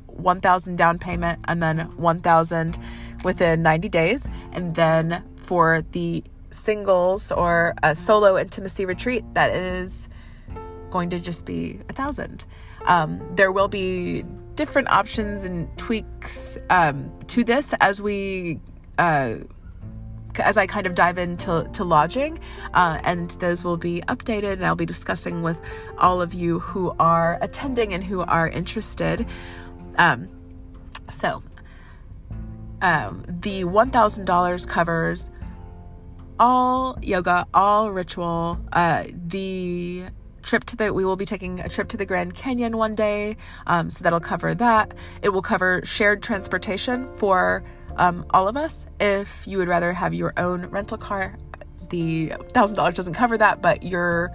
1000 0.06 0.76
down 0.76 0.98
payment 0.98 1.40
and 1.46 1.62
then 1.62 1.78
1000 1.96 2.78
within 3.24 3.62
90 3.62 3.88
days. 3.88 4.28
And 4.52 4.74
then 4.74 5.24
for 5.36 5.82
the 5.92 6.22
singles 6.50 7.32
or 7.32 7.74
a 7.82 7.94
solo 7.94 8.38
intimacy 8.38 8.84
retreat 8.84 9.24
that 9.34 9.50
is 9.50 10.08
going 10.90 11.10
to 11.10 11.18
just 11.18 11.44
be 11.44 11.80
a 11.88 11.92
thousand. 11.92 12.46
Um, 12.86 13.20
there 13.34 13.50
will 13.50 13.68
be 13.68 14.24
different 14.54 14.88
options 14.88 15.42
and 15.44 15.76
tweaks 15.76 16.56
um, 16.70 17.10
to 17.26 17.42
this 17.42 17.74
as 17.80 18.00
we 18.00 18.60
uh, 18.98 19.34
as 20.40 20.56
I 20.56 20.66
kind 20.66 20.86
of 20.86 20.94
dive 20.94 21.18
into 21.18 21.68
to 21.72 21.84
lodging, 21.84 22.38
uh, 22.72 23.00
and 23.04 23.30
those 23.32 23.64
will 23.64 23.76
be 23.76 24.02
updated, 24.08 24.54
and 24.54 24.66
I'll 24.66 24.74
be 24.74 24.86
discussing 24.86 25.42
with 25.42 25.56
all 25.98 26.20
of 26.20 26.34
you 26.34 26.60
who 26.60 26.94
are 26.98 27.38
attending 27.40 27.92
and 27.94 28.02
who 28.02 28.20
are 28.20 28.48
interested. 28.48 29.26
Um, 29.96 30.28
so, 31.10 31.42
um, 32.82 33.24
the 33.28 33.64
one 33.64 33.90
thousand 33.90 34.24
dollars 34.24 34.66
covers 34.66 35.30
all 36.38 36.98
yoga, 37.02 37.46
all 37.54 37.90
ritual. 37.90 38.58
Uh, 38.72 39.04
the 39.28 40.04
trip 40.42 40.64
to 40.64 40.76
the 40.76 40.92
we 40.92 41.04
will 41.04 41.16
be 41.16 41.24
taking 41.24 41.60
a 41.60 41.68
trip 41.68 41.88
to 41.88 41.96
the 41.96 42.04
Grand 42.04 42.34
Canyon 42.34 42.76
one 42.76 42.94
day, 42.94 43.36
um, 43.66 43.90
so 43.90 44.02
that'll 44.02 44.20
cover 44.20 44.54
that. 44.54 44.94
It 45.22 45.30
will 45.30 45.42
cover 45.42 45.80
shared 45.84 46.22
transportation 46.22 47.08
for 47.14 47.64
um, 47.96 48.24
all 48.30 48.48
of 48.48 48.56
us. 48.56 48.86
If 49.00 49.46
you 49.46 49.58
would 49.58 49.68
rather 49.68 49.92
have 49.92 50.14
your 50.14 50.32
own 50.36 50.66
rental 50.66 50.98
car, 50.98 51.36
the 51.90 52.32
thousand 52.52 52.76
dollars 52.76 52.94
doesn't 52.94 53.14
cover 53.14 53.38
that, 53.38 53.62
but 53.62 53.82
your 53.82 54.32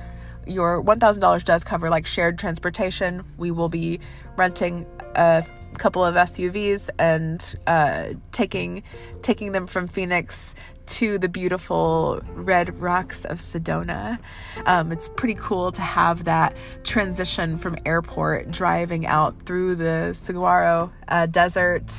your 0.47 0.81
one 0.81 0.99
thousand 0.99 1.21
dollars 1.21 1.43
does 1.43 1.63
cover 1.63 1.89
like 1.89 2.07
shared 2.07 2.39
transportation. 2.39 3.23
We 3.37 3.51
will 3.51 3.69
be 3.69 3.99
renting 4.37 4.85
a 5.15 5.45
couple 5.77 6.03
of 6.03 6.15
SUVs 6.15 6.89
and 6.97 7.55
uh, 7.67 8.13
taking 8.31 8.83
taking 9.21 9.51
them 9.51 9.67
from 9.67 9.87
Phoenix 9.87 10.55
to 10.89 11.17
the 11.19 11.29
beautiful 11.29 12.21
red 12.33 12.79
rocks 12.81 13.25
of 13.25 13.37
Sedona. 13.37 14.19
Um, 14.65 14.91
it's 14.91 15.09
pretty 15.09 15.35
cool 15.35 15.71
to 15.71 15.81
have 15.81 16.23
that 16.25 16.55
transition 16.83 17.57
from 17.57 17.77
airport 17.85 18.51
driving 18.51 19.05
out 19.05 19.39
through 19.45 19.75
the 19.75 20.13
Saguaro 20.13 20.91
uh, 21.07 21.27
desert 21.27 21.93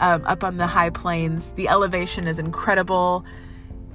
um, 0.00 0.24
up 0.24 0.42
on 0.44 0.56
the 0.56 0.66
high 0.66 0.90
plains. 0.90 1.52
The 1.52 1.68
elevation 1.68 2.26
is 2.26 2.38
incredible. 2.38 3.24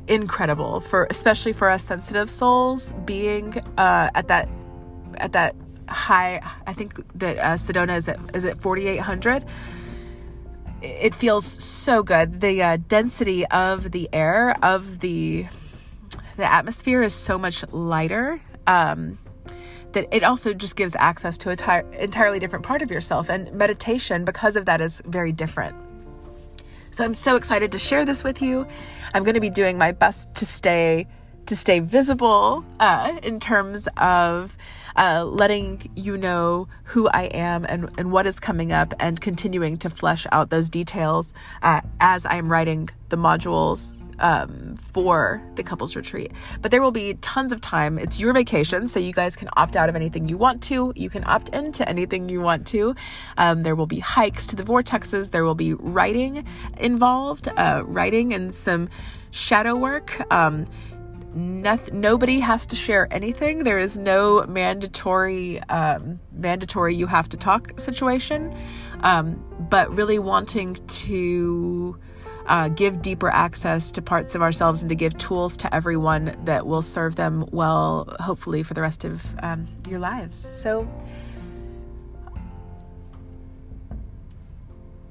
Incredible 0.07 0.79
for 0.79 1.05
especially 1.11 1.53
for 1.53 1.69
us 1.69 1.83
sensitive 1.83 2.31
souls 2.31 2.93
being 3.05 3.59
uh, 3.77 4.09
at 4.15 4.27
that 4.29 4.49
at 5.17 5.33
that 5.33 5.55
high. 5.87 6.41
I 6.65 6.73
think 6.73 6.95
that 7.19 7.37
uh, 7.37 7.53
Sedona 7.53 7.95
is 7.95 8.09
at 8.09 8.19
is 8.33 8.43
at 8.43 8.59
4,800. 8.59 9.45
It 10.81 11.13
feels 11.13 11.45
so 11.45 12.03
good. 12.03 12.41
The 12.41 12.61
uh, 12.61 12.77
density 12.87 13.45
of 13.47 13.91
the 13.91 14.09
air 14.13 14.55
of 14.63 14.99
the 14.99 15.47
the 16.37 16.49
atmosphere 16.49 17.03
is 17.03 17.13
so 17.13 17.37
much 17.37 17.67
lighter. 17.71 18.39
Um, 18.65 19.17
that 19.91 20.07
it 20.11 20.23
also 20.23 20.53
just 20.53 20.75
gives 20.75 20.95
access 20.95 21.37
to 21.39 21.49
an 21.49 21.93
entirely 21.93 22.39
different 22.39 22.63
part 22.63 22.81
of 22.81 22.91
yourself. 22.91 23.29
And 23.29 23.51
meditation, 23.53 24.23
because 24.23 24.55
of 24.55 24.65
that, 24.65 24.81
is 24.81 25.01
very 25.05 25.31
different. 25.31 25.75
So 26.91 27.03
I'm 27.03 27.15
so 27.15 27.35
excited 27.35 27.71
to 27.71 27.79
share 27.79 28.05
this 28.05 28.23
with 28.23 28.41
you. 28.41 28.67
I'm 29.13 29.23
going 29.23 29.35
to 29.35 29.39
be 29.39 29.49
doing 29.49 29.77
my 29.77 29.91
best 29.91 30.33
to 30.35 30.45
stay 30.45 31.07
to 31.45 31.55
stay 31.55 31.79
visible 31.79 32.63
uh, 32.79 33.17
in 33.23 33.39
terms 33.39 33.87
of 33.97 34.55
uh, 34.99 35.23
letting 35.23 35.89
you 35.95 36.17
know 36.17 36.67
who 36.83 37.07
I 37.07 37.23
am 37.23 37.65
and, 37.67 37.89
and 37.97 38.11
what 38.11 38.27
is 38.27 38.39
coming 38.39 38.71
up 38.71 38.93
and 38.99 39.19
continuing 39.19 39.77
to 39.79 39.89
flesh 39.89 40.27
out 40.31 40.49
those 40.49 40.69
details 40.69 41.33
uh, 41.63 41.81
as 42.01 42.25
I'm 42.25 42.51
writing 42.51 42.89
the 43.07 43.15
modules 43.15 44.03
um, 44.19 44.75
for 44.75 45.41
the 45.55 45.63
couples 45.63 45.95
retreat. 45.95 46.33
But 46.61 46.71
there 46.71 46.81
will 46.81 46.91
be 46.91 47.13
tons 47.15 47.53
of 47.53 47.61
time. 47.61 47.97
It's 47.97 48.19
your 48.19 48.33
vacation, 48.33 48.89
so 48.89 48.99
you 48.99 49.13
guys 49.13 49.37
can 49.37 49.49
opt 49.55 49.77
out 49.77 49.87
of 49.87 49.95
anything 49.95 50.27
you 50.27 50.37
want 50.37 50.61
to. 50.63 50.91
You 50.95 51.09
can 51.09 51.23
opt 51.25 51.49
into 51.49 51.87
anything 51.87 52.27
you 52.27 52.41
want 52.41 52.67
to. 52.67 52.93
Um, 53.37 53.63
there 53.63 53.75
will 53.75 53.87
be 53.87 53.99
hikes 53.99 54.45
to 54.47 54.57
the 54.57 54.63
vortexes. 54.63 55.31
There 55.31 55.45
will 55.45 55.55
be 55.55 55.73
writing 55.73 56.45
involved, 56.77 57.47
uh, 57.47 57.83
writing 57.85 58.33
and 58.33 58.53
some 58.53 58.89
shadow 59.31 59.75
work. 59.75 60.21
Um, 60.31 60.65
nothing, 61.33 62.01
nobody 62.01 62.39
has 62.39 62.65
to 62.67 62.75
share 62.75 63.07
anything. 63.11 63.63
There 63.63 63.79
is 63.79 63.97
no 63.97 64.45
mandatory 64.47 65.61
um, 65.63 66.19
mandatory 66.31 66.95
you 66.95 67.07
have 67.07 67.29
to 67.29 67.37
talk 67.37 67.79
situation, 67.79 68.55
um, 69.01 69.43
but 69.69 69.93
really 69.95 70.19
wanting 70.19 70.75
to 70.75 71.97
uh, 72.47 72.67
give 72.69 73.01
deeper 73.01 73.29
access 73.29 73.91
to 73.91 74.01
parts 74.01 74.33
of 74.35 74.41
ourselves 74.41 74.81
and 74.81 74.89
to 74.89 74.95
give 74.95 75.17
tools 75.17 75.55
to 75.57 75.73
everyone 75.73 76.35
that 76.45 76.65
will 76.65 76.81
serve 76.81 77.15
them 77.15 77.45
well, 77.51 78.15
hopefully, 78.19 78.63
for 78.63 78.73
the 78.73 78.81
rest 78.81 79.05
of 79.05 79.23
um, 79.43 79.67
your 79.87 79.99
lives. 79.99 80.49
So, 80.51 80.87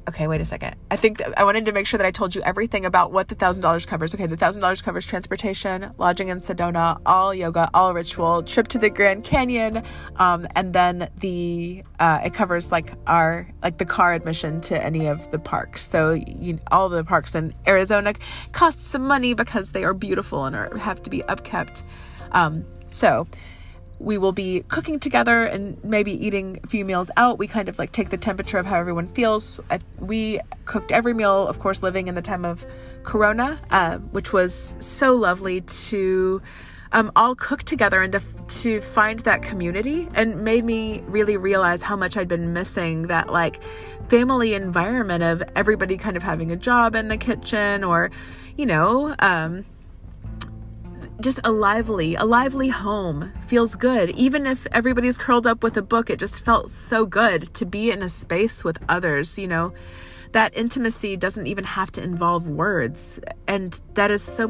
okay, 0.08 0.26
wait 0.26 0.40
a 0.40 0.44
second. 0.44 0.74
I 0.90 0.96
think 0.96 1.22
I 1.36 1.44
wanted 1.44 1.66
to 1.66 1.72
make 1.72 1.86
sure 1.86 1.98
that 1.98 2.06
I 2.06 2.10
told 2.10 2.34
you 2.34 2.42
everything 2.42 2.84
about 2.84 3.12
what 3.12 3.28
the 3.28 3.36
$1,000 3.36 3.86
covers. 3.86 4.14
Okay, 4.14 4.26
the 4.26 4.36
$1,000 4.36 4.82
covers 4.82 5.06
transportation, 5.06 5.92
lodging 5.98 6.28
in 6.28 6.40
Sedona, 6.40 7.00
all 7.06 7.34
yoga, 7.34 7.70
all 7.74 7.94
ritual, 7.94 8.42
trip 8.42 8.68
to 8.68 8.78
the 8.78 8.90
Grand 8.90 9.24
Canyon, 9.24 9.82
um, 10.16 10.46
and 10.56 10.72
then 10.72 11.08
the 11.18 11.84
uh, 12.00 12.20
it 12.24 12.34
covers 12.34 12.72
like 12.72 12.92
our 13.06 13.48
like 13.62 13.78
the 13.78 13.84
car 13.84 14.12
admission 14.14 14.60
to 14.62 14.82
any 14.82 15.06
of 15.06 15.30
the 15.30 15.38
parks. 15.38 15.84
So 15.84 16.12
you, 16.12 16.58
all 16.70 16.88
the 16.88 17.04
parks 17.04 17.34
in 17.34 17.54
Arizona 17.66 18.14
cost 18.52 18.80
some 18.80 19.06
money 19.06 19.34
because 19.34 19.72
they 19.72 19.84
are 19.84 19.94
beautiful 19.94 20.44
and 20.44 20.56
are, 20.56 20.76
have 20.78 21.02
to 21.02 21.10
be 21.10 21.22
upkept. 21.22 21.82
Um, 22.32 22.64
so 22.88 23.26
we 23.98 24.16
will 24.18 24.32
be 24.32 24.64
cooking 24.68 25.00
together 25.00 25.44
and 25.44 25.82
maybe 25.82 26.12
eating 26.12 26.60
a 26.62 26.66
few 26.66 26.84
meals 26.84 27.10
out. 27.16 27.38
We 27.38 27.46
kind 27.46 27.68
of 27.68 27.78
like 27.78 27.92
take 27.92 28.10
the 28.10 28.16
temperature 28.16 28.58
of 28.58 28.66
how 28.66 28.78
everyone 28.78 29.08
feels. 29.08 29.58
We 29.98 30.40
cooked 30.64 30.92
every 30.92 31.14
meal, 31.14 31.46
of 31.46 31.58
course, 31.58 31.82
living 31.82 32.08
in 32.08 32.14
the 32.14 32.22
time 32.22 32.44
of 32.44 32.64
Corona, 33.02 33.58
uh, 33.70 33.98
which 33.98 34.32
was 34.32 34.76
so 34.78 35.14
lovely 35.14 35.62
to 35.62 36.40
um, 36.92 37.12
all 37.16 37.34
cook 37.34 37.64
together 37.64 38.02
and 38.02 38.12
to, 38.12 38.20
to 38.62 38.80
find 38.80 39.18
that 39.20 39.42
community 39.42 40.08
and 40.14 40.42
made 40.42 40.64
me 40.64 41.02
really 41.06 41.36
realize 41.36 41.82
how 41.82 41.96
much 41.96 42.16
I'd 42.16 42.28
been 42.28 42.52
missing 42.52 43.08
that 43.08 43.30
like 43.30 43.60
family 44.08 44.54
environment 44.54 45.22
of 45.22 45.42
everybody 45.54 45.96
kind 45.96 46.16
of 46.16 46.22
having 46.22 46.50
a 46.50 46.56
job 46.56 46.94
in 46.94 47.08
the 47.08 47.16
kitchen 47.16 47.84
or, 47.84 48.10
you 48.56 48.64
know, 48.64 49.14
um, 49.18 49.64
just 51.20 51.40
a 51.44 51.50
lively, 51.50 52.14
a 52.14 52.24
lively 52.24 52.68
home 52.68 53.32
feels 53.46 53.74
good. 53.74 54.10
Even 54.10 54.46
if 54.46 54.66
everybody's 54.72 55.18
curled 55.18 55.46
up 55.46 55.62
with 55.62 55.76
a 55.76 55.82
book, 55.82 56.10
it 56.10 56.18
just 56.18 56.44
felt 56.44 56.70
so 56.70 57.06
good 57.06 57.52
to 57.54 57.66
be 57.66 57.90
in 57.90 58.02
a 58.02 58.08
space 58.08 58.62
with 58.62 58.78
others, 58.88 59.38
you 59.38 59.48
know. 59.48 59.72
That 60.32 60.56
intimacy 60.56 61.16
doesn't 61.16 61.46
even 61.46 61.64
have 61.64 61.90
to 61.92 62.02
involve 62.02 62.46
words. 62.46 63.18
And 63.46 63.80
that 63.94 64.10
is 64.10 64.22
so 64.22 64.48